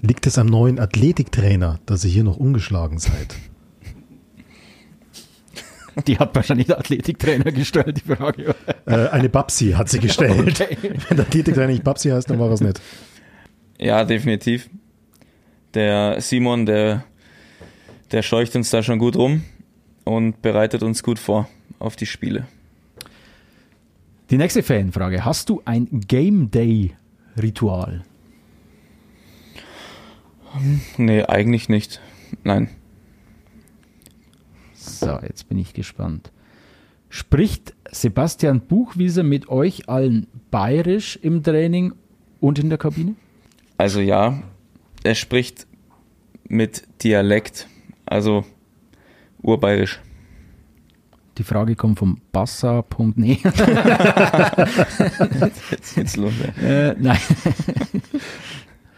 Liegt 0.01 0.27
es 0.27 0.39
am 0.39 0.47
neuen 0.47 0.79
Athletiktrainer, 0.79 1.81
dass 1.87 2.05
ihr 2.05 2.11
hier 2.11 2.25
noch 2.25 2.37
ungeschlagen 2.37 2.99
seid? 2.99 3.35
Die 6.07 6.19
hat 6.19 6.35
wahrscheinlich 6.35 6.67
der 6.67 6.79
Athletiktrainer 6.79 7.51
gestellt, 7.53 7.97
die 7.97 8.15
Frage. 8.15 8.55
Äh, 8.85 9.09
eine 9.09 9.31
Babsi 9.31 9.73
hat 9.73 9.89
sie 9.89 9.99
gestellt. 10.01 10.61
Okay. 10.61 10.77
Wenn 11.09 11.17
der 11.17 11.27
Athletiktrainer 11.27 11.73
nicht 11.73 11.85
Babsi 11.85 12.11
heißt, 12.11 12.29
dann 12.29 12.39
war 12.39 12.51
es 12.51 12.61
nicht. 12.61 12.83
Ja, 13.79 14.05
definitiv. 14.05 14.69
Der 15.77 16.23
Simon, 16.23 16.65
der, 16.65 17.05
der 18.11 18.23
scheucht 18.23 18.57
uns 18.57 18.71
da 18.71 18.83
schon 18.83 18.99
gut 18.99 19.15
rum 19.15 19.43
und 20.05 20.41
bereitet 20.41 20.83
uns 20.83 21.03
gut 21.03 21.19
vor 21.19 21.51
auf 21.79 21.97
die 21.97 22.07
Spiele. 22.07 22.47
Die 24.31 24.39
nächste 24.39 24.63
Fanfrage. 24.63 25.23
Hast 25.27 25.51
du 25.51 25.61
ein 25.67 26.01
Game 26.09 26.51
Day 26.51 26.95
Ritual? 27.37 28.03
Nee, 30.97 31.25
eigentlich 31.25 31.69
nicht. 31.69 32.01
Nein. 32.43 32.71
So, 34.73 35.19
jetzt 35.29 35.47
bin 35.47 35.59
ich 35.59 35.75
gespannt. 35.75 36.33
Spricht 37.11 37.75
Sebastian 37.91 38.63
Buchwieser 38.63 39.25
mit 39.25 39.51
euch 39.51 39.91
allen 39.91 40.27
bayerisch 40.51 41.19
im 41.21 41.43
Training 41.43 41.93
und 42.41 42.59
in 42.59 42.71
der 42.71 42.79
Kabine? 42.79 43.15
Also 43.77 44.01
ja, 44.01 44.43
er 45.03 45.15
spricht 45.15 45.67
mit 46.49 46.83
Dialekt, 47.03 47.69
also 48.05 48.45
urbayerisch. 49.43 50.01
Die 51.39 51.45
Frage 51.45 51.77
kommt 51.77 51.99
vom 51.99 52.21
Bassa.ne. 52.33 53.39
jetzt 55.71 55.95
geht's 55.95 56.17
los. 56.17 56.33
Äh, 56.63 56.95
nein. 56.99 57.19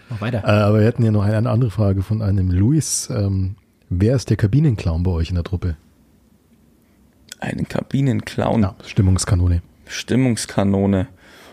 Noch 0.09 0.21
weiter. 0.21 0.45
Äh, 0.45 0.51
aber 0.51 0.79
wir 0.79 0.87
hätten 0.87 1.05
ja 1.05 1.11
noch 1.11 1.25
eine 1.25 1.51
andere 1.51 1.73
Frage 1.73 2.03
von 2.03 2.23
einem 2.23 2.51
Luis. 2.53 3.11
Ähm, 3.11 3.57
wer 3.89 4.15
ist 4.15 4.31
der 4.31 4.37
Kabinenclown 4.37 5.03
bei 5.03 5.11
euch 5.11 5.31
in 5.31 5.35
der 5.35 5.43
Truppe? 5.43 5.77
Einen 7.41 7.67
Kabinenclown? 7.67 8.63
Ja, 8.63 8.77
Stimmungskanone. 8.85 9.63
Stimmungskanone. 9.87 11.09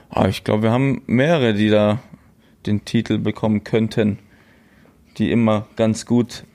Ah, 0.09 0.27
ich 0.27 0.43
glaube, 0.43 0.63
wir 0.63 0.71
haben 0.71 1.01
mehrere, 1.07 1.55
die 1.55 1.69
da 1.69 1.99
den 2.65 2.85
Titel 2.85 3.17
bekommen 3.17 3.63
könnten, 3.63 4.19
die 5.17 5.31
immer 5.31 5.67
ganz 5.75 6.05
gut 6.05 6.45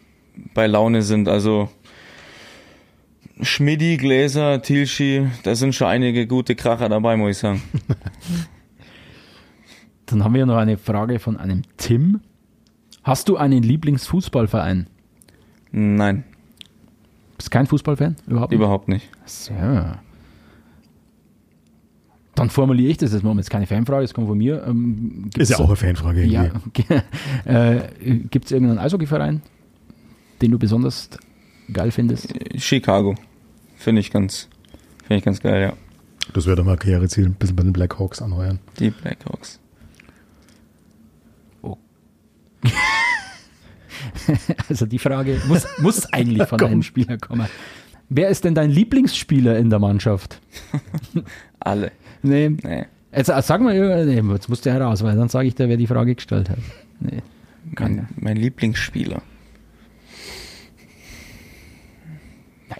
bei 0.55 0.66
Laune 0.66 1.03
sind. 1.03 1.29
Also 1.29 1.68
Schmidi, 3.42 3.96
Gläser, 3.96 4.62
Tilschi, 4.62 5.27
da 5.42 5.55
sind 5.55 5.75
schon 5.75 5.88
einige 5.88 6.27
gute 6.27 6.55
Kracher 6.55 6.88
dabei, 6.88 7.16
muss 7.16 7.33
ich 7.33 7.38
sagen. 7.38 7.62
Dann 10.07 10.25
haben 10.25 10.35
wir 10.35 10.44
noch 10.44 10.57
eine 10.57 10.77
Frage 10.77 11.18
von 11.18 11.37
einem 11.37 11.62
Tim. 11.77 12.20
Hast 13.03 13.29
du 13.29 13.37
einen 13.37 13.62
Lieblingsfußballverein? 13.62 14.88
Nein. 15.73 16.25
Bist 17.37 17.51
kein 17.51 17.66
Fußballfan? 17.66 18.16
Überhaupt 18.27 18.51
nicht? 18.51 18.59
Überhaupt 18.59 18.88
nicht. 18.88 19.09
So. 19.25 19.55
Dann 22.40 22.48
formuliere 22.48 22.90
ich 22.90 22.96
das 22.96 23.12
jetzt 23.12 23.22
mal. 23.22 23.37
Jetzt 23.37 23.50
keine 23.50 23.66
Fanfrage, 23.66 24.00
das 24.00 24.14
kommt 24.14 24.26
von 24.26 24.38
mir. 24.38 24.64
Ähm, 24.66 25.29
ist 25.37 25.50
ja 25.50 25.59
auch 25.59 25.66
eine 25.66 25.76
Fanfrage. 25.76 26.24
Ja, 26.24 26.50
äh, 27.44 27.81
Gibt 28.31 28.46
es 28.46 28.53
irgendeinen 28.53 28.79
Eishockeyverein, 28.79 29.42
den 30.40 30.50
du 30.50 30.59
besonders 30.59 31.11
geil 31.70 31.90
findest? 31.90 32.33
Chicago. 32.57 33.14
Finde 33.76 34.00
ich 34.00 34.11
ganz, 34.11 34.48
finde 35.03 35.16
ich 35.16 35.22
ganz 35.22 35.40
geil, 35.40 35.61
ja. 35.61 35.72
Das 36.33 36.46
wäre 36.46 36.57
doch 36.57 36.64
mal 36.64 36.79
Karriereziel, 36.79 37.26
ein 37.26 37.35
bisschen 37.35 37.57
bei 37.57 37.62
den 37.62 37.74
Blackhawks 37.74 38.22
anheuern. 38.22 38.59
Die 38.79 38.88
Blackhawks. 38.88 39.61
Oh. 41.61 41.76
also 44.70 44.87
die 44.87 44.98
Frage 44.98 45.42
muss, 45.46 45.66
muss 45.76 46.07
eigentlich 46.14 46.48
von 46.48 46.59
einem 46.62 46.83
Spieler 46.83 47.18
kommen. 47.18 47.48
Wer 48.09 48.31
ist 48.31 48.44
denn 48.44 48.55
dein 48.55 48.70
Lieblingsspieler 48.70 49.59
in 49.59 49.68
der 49.68 49.79
Mannschaft? 49.79 50.40
Alle. 51.61 51.92
Nee. 52.22 52.50
nee. 52.62 52.85
Jetzt 53.14 53.28
äh, 53.28 53.42
sag 53.42 53.61
mal, 53.61 54.04
nee, 54.04 54.33
jetzt 54.33 54.48
musst 54.48 54.66
du 54.66 54.70
heraus, 54.70 55.02
weil 55.02 55.16
dann 55.16 55.28
sage 55.28 55.48
ich 55.48 55.54
dir, 55.54 55.68
wer 55.68 55.76
die 55.76 55.87
Frage 55.87 56.14
gestellt 56.14 56.50
hat. 56.50 56.59
Nee. 57.00 57.22
Mein, 57.78 58.09
mein 58.16 58.37
Lieblingsspieler. 58.37 59.22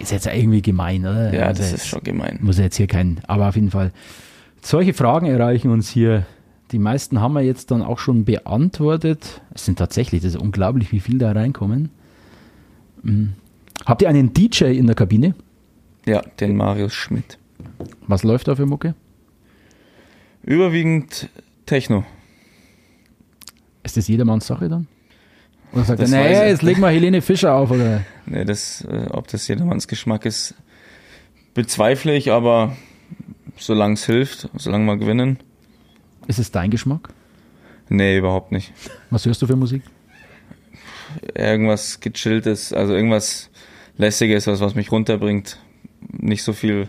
ist 0.00 0.12
jetzt 0.12 0.26
irgendwie 0.26 0.62
gemein, 0.62 1.03
oder? 1.03 1.33
Ja, 1.33 1.46
also 1.46 1.62
das 1.62 1.72
ist 1.72 1.87
schon 1.87 2.03
gemein. 2.03 2.38
Muss 2.40 2.59
jetzt 2.59 2.76
hier 2.76 2.87
kein, 2.87 3.20
aber 3.26 3.48
auf 3.48 3.55
jeden 3.55 3.70
Fall. 3.70 3.92
Solche 4.62 4.94
Fragen 4.94 5.26
erreichen 5.26 5.70
uns 5.70 5.88
hier. 5.88 6.26
Die 6.72 6.79
meisten 6.79 7.20
haben 7.20 7.33
wir 7.33 7.42
jetzt 7.42 7.70
dann 7.70 7.83
auch 7.83 7.98
schon 7.98 8.24
beantwortet. 8.24 9.42
Es 9.55 9.64
sind 9.64 9.79
tatsächlich, 9.79 10.22
das 10.22 10.35
ist 10.35 10.40
unglaublich, 10.40 10.92
wie 10.92 11.00
viel 11.00 11.18
da 11.18 11.33
reinkommen. 11.33 11.90
Hm. 13.03 13.33
Habt 13.85 14.03
ihr 14.03 14.09
einen 14.09 14.33
DJ 14.33 14.76
in 14.76 14.87
der 14.87 14.94
Kabine? 14.94 15.35
Ja, 16.07 16.22
den 16.38 16.57
Marius 16.57 16.94
Schmidt. 16.94 17.38
Was 18.07 18.22
läuft 18.22 18.48
da 18.48 18.55
für 18.55 18.66
Mucke? 18.66 18.94
Überwiegend 20.42 21.29
Techno. 21.66 22.05
Ist 23.83 23.96
das 23.96 24.09
jedermanns 24.09 24.46
Sache 24.46 24.68
dann? 24.68 24.87
Oder 25.72 25.85
sagt 25.85 26.00
das 26.00 26.12
er, 26.12 26.22
naja, 26.22 26.46
jetzt 26.46 26.62
legen 26.62 26.81
wir 26.81 26.88
Helene 26.88 27.22
Fischer 27.22 27.55
auf, 27.55 27.70
oder? 27.70 28.05
Nee, 28.26 28.44
das, 28.44 28.83
äh, 28.83 29.07
ob 29.11 29.26
das 29.29 29.48
jedermanns 29.48 29.88
Geschmack 29.88 30.24
ist, 30.24 30.55
bezweifle 31.55 32.14
ich, 32.14 32.31
aber 32.31 32.76
solange 33.57 33.94
es 33.94 34.07
hilft, 34.07 34.48
solange 34.57 34.85
wir 34.85 34.96
gewinnen. 34.98 35.38
Ist 36.29 36.38
es 36.38 36.53
dein 36.53 36.70
Geschmack? 36.70 37.09
Nee, 37.88 38.18
überhaupt 38.18 38.53
nicht. 38.53 38.72
Was 39.11 39.26
hörst 39.26 39.42
du 39.42 39.48
für 39.48 39.57
Musik? 39.57 39.83
Irgendwas 41.35 41.98
gechilltes, 41.98 42.72
also 42.72 42.94
irgendwas 42.94 43.50
lässiges, 43.96 44.46
was, 44.46 44.61
was 44.61 44.76
mich 44.76 44.92
runterbringt. 44.92 45.59
Nicht 46.12 46.44
so 46.44 46.53
viel 46.53 46.88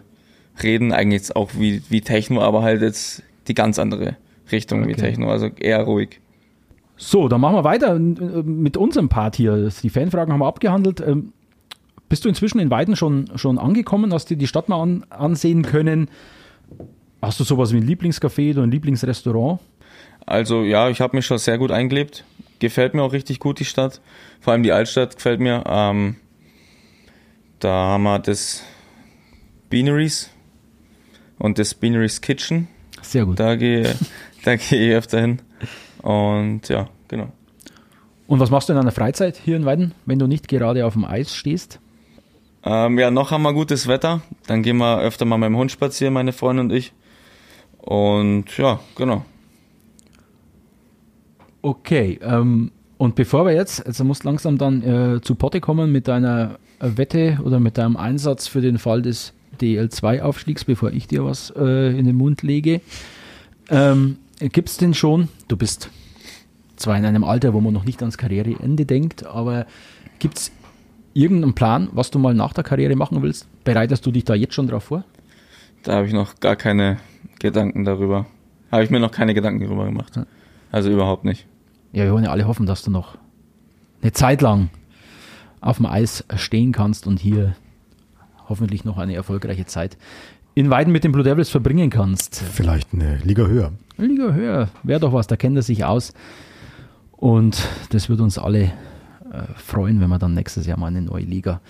reden, 0.62 0.94
eigentlich 0.94 1.22
jetzt 1.22 1.36
auch 1.36 1.52
wie, 1.58 1.82
wie 1.90 2.02
Techno, 2.02 2.42
aber 2.42 2.62
halt 2.62 2.84
jetzt 2.84 3.24
die 3.48 3.54
ganz 3.54 3.80
andere 3.80 4.18
Richtung 4.52 4.82
okay. 4.82 4.90
wie 4.90 4.96
Techno, 4.96 5.30
also 5.30 5.48
eher 5.48 5.84
ruhig. 5.84 6.20
So, 6.98 7.28
dann 7.28 7.42
machen 7.42 7.56
wir 7.56 7.64
weiter 7.64 7.98
mit 7.98 8.78
unserem 8.78 9.10
Part 9.10 9.36
hier. 9.36 9.72
Die 9.82 9.90
Fanfragen 9.90 10.32
haben 10.32 10.40
wir 10.40 10.48
abgehandelt. 10.48 11.02
Ähm, 11.02 11.34
bist 12.10 12.26
du 12.26 12.30
inzwischen 12.30 12.60
in 12.60 12.70
Weiden 12.70 12.96
schon, 12.96 13.32
schon 13.36 13.58
angekommen? 13.58 14.14
Hast 14.14 14.30
du 14.30 14.36
die 14.36 14.48
Stadt 14.48 14.70
mal 14.70 14.82
an, 14.82 15.06
ansehen 15.10 15.64
können? 15.64 16.10
Hast 17.22 17.40
du 17.40 17.44
sowas 17.44 17.74
wie 17.74 17.78
ein 17.78 17.88
Lieblingscafé 17.88 18.52
oder 18.52 18.64
ein 18.64 18.72
Lieblingsrestaurant? 18.72 19.60
Also 20.26 20.64
ja, 20.64 20.90
ich 20.90 21.02
habe 21.02 21.16
mich 21.16 21.26
schon 21.26 21.40
sehr 21.40 21.58
gut 21.58 21.72
eingelebt. 21.72 22.24
Gefällt 22.60 22.94
mir 22.94 23.02
auch 23.02 23.14
richtig 23.14 23.40
gut 23.40 23.60
die 23.60 23.66
Stadt. 23.66 24.02
Vor 24.40 24.54
allem 24.54 24.62
die 24.62 24.72
Altstadt 24.72 25.16
gefällt 25.16 25.40
mir. 25.40 25.64
Ähm, 25.66 26.18
da 27.58 27.70
haben 27.72 28.04
wir 28.04 28.20
das 28.20 28.64
Beaneries, 29.70 30.30
und 31.42 31.58
das 31.58 31.74
Beanery's 31.74 32.22
Kitchen. 32.22 32.68
Sehr 33.02 33.26
gut. 33.26 33.40
Da 33.40 33.56
gehe 33.56 33.96
da 34.44 34.56
gehe 34.56 34.90
ich 34.90 34.96
öfter 34.96 35.22
hin. 35.22 35.40
Und 36.02 36.68
ja, 36.70 36.90
genau. 37.08 37.32
Und 38.28 38.40
was 38.40 38.50
machst 38.50 38.70
du 38.70 38.74
in 38.74 38.78
deiner 38.78 38.92
Freizeit 38.92 39.38
hier 39.38 39.58
in 39.58 39.66
Weiden, 39.66 39.94
wenn 40.06 40.20
du 40.20 40.28
nicht 40.28 40.48
gerade 40.48 40.86
auf 40.86 40.94
dem 40.94 41.06
Eis 41.06 41.36
stehst? 41.36 41.80
Ähm, 42.64 42.98
ja, 43.00 43.12
noch 43.12 43.32
haben 43.32 43.42
wir 43.42 43.54
gutes 43.54 43.88
Wetter. 43.88 44.22
Dann 44.48 44.64
gehen 44.64 44.78
wir 44.78 45.00
öfter 45.00 45.26
mal 45.26 45.38
mit 45.38 45.48
dem 45.48 45.58
Hund 45.58 45.72
spazieren, 45.72 46.14
meine 46.14 46.32
Freundin 46.32 46.68
und 46.68 46.72
ich. 46.72 46.94
Und 47.78 48.58
ja, 48.58 48.80
genau. 48.96 49.26
Okay, 51.62 52.20
ähm, 52.22 52.72
und 52.98 53.16
bevor 53.16 53.46
wir 53.46 53.54
jetzt, 53.54 53.86
also 53.86 54.04
musst 54.04 54.24
langsam 54.24 54.58
dann 54.58 54.84
äh, 54.84 55.22
zu 55.22 55.36
Potte 55.36 55.60
kommen 55.60 55.92
mit 55.92 56.08
deiner 56.08 56.60
Wette 56.80 57.40
oder 57.44 57.60
mit 57.60 57.78
deinem 57.78 57.98
Einsatz 57.98 58.48
für 58.48 58.62
den 58.62 58.78
Fall 58.78 59.02
des 59.02 59.34
DL2-Aufstiegs, 59.62 60.66
bevor 60.66 60.92
ich 60.92 61.08
dir 61.08 61.24
was 61.24 61.54
äh, 61.56 61.98
in 61.98 62.06
den 62.06 62.16
Mund 62.16 62.42
lege. 62.42 62.82
Ähm, 63.70 64.18
Gibt 64.40 64.70
es 64.70 64.78
denn 64.78 64.94
schon, 64.94 65.30
du 65.48 65.56
bist 65.56 65.90
zwar 66.76 66.98
in 66.98 67.06
einem 67.06 67.24
Alter, 67.24 67.54
wo 67.54 67.62
man 67.62 67.74
noch 67.74 67.86
nicht 67.86 68.02
ans 68.02 68.18
Karriereende 68.18 68.86
denkt, 68.86 69.26
aber 69.26 69.68
gibt 70.20 70.38
es 70.38 70.52
irgendeinen 71.14 71.54
Plan, 71.54 71.90
was 71.92 72.10
du 72.12 72.20
mal 72.20 72.34
nach 72.34 72.54
der 72.54 72.64
Karriere 72.64 72.96
machen 72.96 73.22
willst? 73.22 73.48
Bereitest 73.64 74.06
du 74.06 74.12
dich 74.12 74.26
da 74.26 74.34
jetzt 74.34 74.56
schon 74.56 74.68
drauf 74.68 74.86
vor? 74.86 75.04
Da 75.84 75.94
habe 75.94 76.08
ich 76.08 76.14
noch 76.14 76.40
gar 76.40 76.56
keine 76.56 76.98
Gedanken 77.40 77.86
darüber. 77.86 78.26
Habe 78.72 78.84
ich 78.84 78.90
mir 78.90 79.00
noch 79.00 79.12
keine 79.12 79.34
Gedanken 79.34 79.64
darüber 79.64 79.86
gemacht. 79.86 80.20
Also 80.72 80.90
überhaupt 80.90 81.26
nicht. 81.26 81.46
Ja, 81.92 82.06
wir 82.06 82.14
wollen 82.14 82.24
ja 82.24 82.32
alle 82.32 82.48
hoffen, 82.48 82.66
dass 82.66 82.84
du 82.84 82.92
noch 82.92 83.18
eine 84.02 84.12
Zeit 84.14 84.42
lang 84.42 84.70
auf 85.60 85.78
dem 85.78 85.86
Eis 85.86 86.24
stehen 86.36 86.72
kannst 86.72 87.06
und 87.06 87.20
hier 87.20 87.56
hoffentlich 88.52 88.84
noch 88.84 88.98
eine 88.98 89.16
erfolgreiche 89.16 89.66
Zeit 89.66 89.98
in 90.54 90.70
Weiden 90.70 90.92
mit 90.92 91.06
den 91.06 91.14
Blue 91.14 91.24
Devils 91.24 91.50
verbringen 91.50 91.90
kannst. 91.90 92.36
Vielleicht 92.36 92.94
eine 92.94 93.18
Liga 93.24 93.46
höher. 93.48 93.72
Liga 93.98 94.34
höher, 94.34 94.68
wäre 94.84 95.00
doch 95.00 95.14
was, 95.14 95.28
da 95.28 95.38
kennt 95.38 95.56
er 95.56 95.62
sich 95.62 95.86
aus. 95.86 96.14
Und 97.12 97.66
das 97.92 98.10
wird 98.10 98.20
uns 98.20 98.38
alle 98.38 98.64
äh, 98.64 99.44
freuen, 99.56 100.02
wenn 100.02 100.10
wir 100.10 100.20
dann 100.20 100.34
nächstes 100.34 100.66
Jahr 100.68 100.78
mal 100.78 100.88
eine 100.88 101.02
neue 101.02 101.24
Liga 101.24 101.62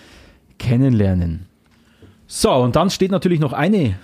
kennenlernen. 0.58 1.46
So, 2.26 2.52
und 2.52 2.74
dann 2.74 2.90
steht 2.90 3.12
natürlich 3.12 3.38
noch 3.38 3.52
eine 3.52 3.94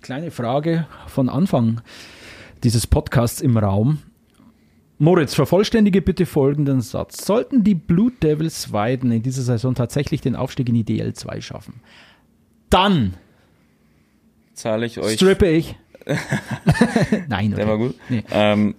kleine 0.00 0.30
Frage 0.30 0.86
von 1.06 1.28
Anfang 1.28 1.82
dieses 2.64 2.86
Podcasts 2.86 3.42
im 3.42 3.58
Raum. 3.58 3.98
Moritz, 4.98 5.34
vervollständige 5.34 6.00
bitte 6.00 6.24
folgenden 6.24 6.80
Satz. 6.80 7.26
Sollten 7.26 7.64
die 7.64 7.74
Blue 7.74 8.10
Devils 8.22 8.72
Weiden 8.72 9.12
in 9.12 9.22
dieser 9.22 9.42
Saison 9.42 9.74
tatsächlich 9.74 10.22
den 10.22 10.34
Aufstieg 10.36 10.68
in 10.68 10.74
die 10.74 10.84
DL2 10.84 11.42
schaffen, 11.42 11.74
dann 12.70 13.14
Zahle 14.54 14.86
ich 14.86 14.98
euch. 14.98 15.14
strippe 15.14 15.48
ich. 15.48 15.76
Nein, 17.28 17.48
okay. 17.52 17.56
Der 17.56 17.68
war 17.68 17.78
gut. 17.78 17.94
Nee. 18.08 18.24
Ähm, 18.30 18.74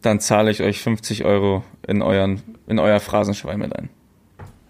dann 0.00 0.20
zahle 0.20 0.50
ich 0.50 0.62
euch 0.62 0.80
50 0.80 1.24
Euro 1.24 1.64
in, 1.86 2.02
euren, 2.02 2.40
in 2.66 2.78
euer 2.78 3.00
Phrasenschwein 3.00 3.58
mit 3.58 3.76
ein. 3.76 3.90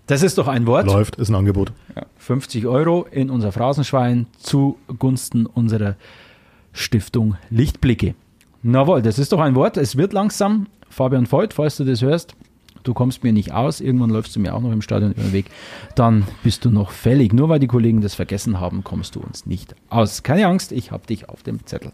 Das 0.06 0.22
ist 0.22 0.38
doch 0.38 0.48
ein 0.48 0.66
Wort. 0.66 0.86
Läuft, 0.86 1.16
ist 1.16 1.28
ein 1.28 1.34
Angebot. 1.34 1.70
50 2.16 2.66
Euro 2.66 3.06
in 3.10 3.28
unser 3.30 3.52
Phrasenschwein 3.52 4.26
zugunsten 4.38 5.44
unserer 5.44 5.96
Stiftung 6.72 7.36
Lichtblicke. 7.50 8.14
Jawohl, 8.62 9.02
das 9.02 9.18
ist 9.18 9.32
doch 9.32 9.40
ein 9.40 9.54
Wort. 9.54 9.76
Es 9.76 9.96
wird 9.96 10.12
langsam. 10.14 10.66
Fabian 10.90 11.30
Voigt, 11.30 11.54
falls 11.54 11.76
du 11.76 11.84
das 11.84 12.02
hörst, 12.02 12.34
du 12.82 12.94
kommst 12.94 13.22
mir 13.24 13.32
nicht 13.32 13.52
aus, 13.52 13.80
irgendwann 13.80 14.10
läufst 14.10 14.34
du 14.34 14.40
mir 14.40 14.54
auch 14.54 14.60
noch 14.60 14.72
im 14.72 14.82
Stadion 14.82 15.12
über 15.12 15.22
den 15.22 15.32
Weg, 15.32 15.46
dann 15.94 16.26
bist 16.42 16.64
du 16.64 16.70
noch 16.70 16.90
fällig. 16.90 17.32
Nur 17.32 17.48
weil 17.48 17.58
die 17.58 17.66
Kollegen 17.66 18.00
das 18.00 18.14
vergessen 18.14 18.60
haben, 18.60 18.84
kommst 18.84 19.14
du 19.14 19.20
uns 19.20 19.46
nicht 19.46 19.74
aus. 19.90 20.22
Keine 20.22 20.46
Angst, 20.46 20.72
ich 20.72 20.90
habe 20.90 21.06
dich 21.06 21.28
auf 21.28 21.42
dem 21.42 21.64
Zettel. 21.66 21.92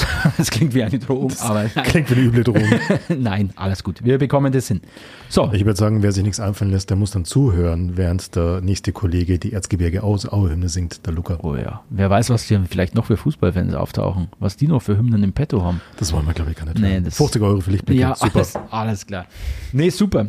Das 0.36 0.50
klingt 0.50 0.74
wie 0.74 0.82
eine 0.82 0.98
Drohung, 0.98 1.32
aber 1.40 1.64
nein, 1.64 1.70
Klingt 1.84 2.10
wie 2.10 2.14
eine 2.14 2.22
üble 2.24 2.44
Drohung. 2.44 2.62
nein, 3.08 3.50
alles 3.56 3.82
gut. 3.84 4.04
Wir 4.04 4.18
bekommen 4.18 4.52
das 4.52 4.68
hin. 4.68 4.80
So, 5.28 5.50
Ich 5.52 5.64
würde 5.64 5.78
sagen, 5.78 6.02
wer 6.02 6.12
sich 6.12 6.22
nichts 6.24 6.40
einfallen 6.40 6.70
lässt, 6.70 6.90
der 6.90 6.96
muss 6.96 7.10
dann 7.10 7.24
zuhören, 7.24 7.96
während 7.96 8.34
der 8.36 8.60
nächste 8.60 8.92
Kollege 8.92 9.38
die 9.38 9.52
Erzgebirge 9.52 10.02
aus 10.02 10.30
Aue-Hymne 10.30 10.68
singt, 10.68 11.06
der 11.06 11.12
Luca. 11.12 11.38
oh 11.42 11.54
ja, 11.56 11.82
wer 11.90 12.10
weiß, 12.10 12.30
was 12.30 12.44
hier 12.44 12.62
vielleicht 12.68 12.94
noch 12.94 13.06
für 13.06 13.16
Fußballfans 13.16 13.74
auftauchen, 13.74 14.28
was 14.38 14.56
die 14.56 14.68
noch 14.68 14.82
für 14.82 14.96
Hymnen 14.96 15.22
im 15.22 15.32
Petto 15.32 15.62
haben. 15.64 15.80
Das 15.98 16.12
wollen 16.12 16.26
wir, 16.26 16.34
glaube 16.34 16.50
ich, 16.50 16.56
gar 16.56 16.66
nicht. 16.66 16.78
Nee, 16.78 16.92
hören. 16.94 17.04
das- 17.04 17.16
50 17.16 17.42
Euro 17.42 17.60
für 17.60 17.70
Lichtblicke, 17.70 18.00
Ja, 18.00 18.14
super. 18.14 18.36
alles, 18.36 18.54
alles 18.70 19.06
klar. 19.06 19.26
Nee, 19.72 19.90
super. 19.90 20.26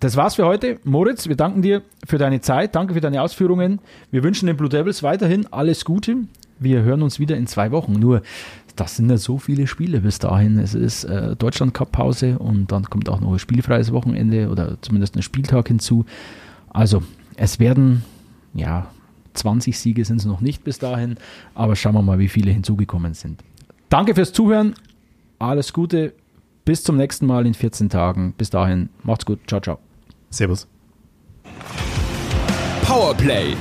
Das 0.00 0.16
war's 0.16 0.36
für 0.36 0.46
heute. 0.46 0.78
Moritz, 0.84 1.28
wir 1.28 1.36
danken 1.36 1.60
dir 1.60 1.82
für 2.06 2.16
deine 2.16 2.40
Zeit. 2.40 2.74
Danke 2.74 2.94
für 2.94 3.02
deine 3.02 3.20
Ausführungen. 3.20 3.80
Wir 4.10 4.22
wünschen 4.24 4.46
den 4.46 4.56
Blue 4.56 4.70
Devils 4.70 5.02
weiterhin 5.02 5.46
alles 5.52 5.84
Gute. 5.84 6.16
Wir 6.58 6.80
hören 6.82 7.02
uns 7.02 7.18
wieder 7.18 7.36
in 7.36 7.46
zwei 7.46 7.70
Wochen. 7.70 7.92
Nur, 7.92 8.22
das 8.80 8.96
sind 8.96 9.10
ja 9.10 9.18
so 9.18 9.36
viele 9.36 9.66
Spiele 9.66 10.00
bis 10.00 10.18
dahin. 10.20 10.58
Es 10.58 10.74
ist 10.74 11.04
äh, 11.04 11.36
Deutschland 11.36 11.74
Cup 11.74 11.92
Pause 11.92 12.38
und 12.38 12.72
dann 12.72 12.84
kommt 12.84 13.10
auch 13.10 13.20
noch 13.20 13.30
ein 13.30 13.38
spielfreies 13.38 13.92
Wochenende 13.92 14.48
oder 14.48 14.78
zumindest 14.80 15.16
ein 15.16 15.22
Spieltag 15.22 15.68
hinzu. 15.68 16.06
Also, 16.70 17.02
es 17.36 17.60
werden, 17.60 18.04
ja, 18.54 18.90
20 19.34 19.78
Siege 19.78 20.02
sind 20.06 20.16
es 20.16 20.24
noch 20.24 20.40
nicht 20.40 20.64
bis 20.64 20.78
dahin, 20.78 21.16
aber 21.54 21.76
schauen 21.76 21.92
wir 21.92 22.00
mal, 22.00 22.18
wie 22.18 22.28
viele 22.28 22.50
hinzugekommen 22.52 23.12
sind. 23.12 23.44
Danke 23.90 24.14
fürs 24.14 24.32
Zuhören. 24.32 24.74
Alles 25.38 25.74
Gute. 25.74 26.14
Bis 26.64 26.82
zum 26.82 26.96
nächsten 26.96 27.26
Mal 27.26 27.46
in 27.46 27.52
14 27.52 27.90
Tagen. 27.90 28.32
Bis 28.38 28.48
dahin, 28.48 28.88
macht's 29.02 29.26
gut. 29.26 29.40
Ciao, 29.46 29.60
ciao. 29.60 29.78
Servus. 30.30 30.66
Powerplay, 32.86 33.54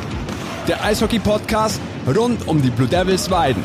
der 0.66 0.82
Eishockey-Podcast 0.82 1.82
rund 2.16 2.48
um 2.48 2.62
die 2.62 2.70
Blue 2.70 2.88
Devils 2.88 3.30
Weiden 3.30 3.64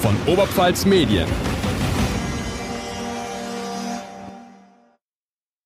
von 0.00 0.16
Oberpfalz 0.26 0.86
Medien. 0.86 1.49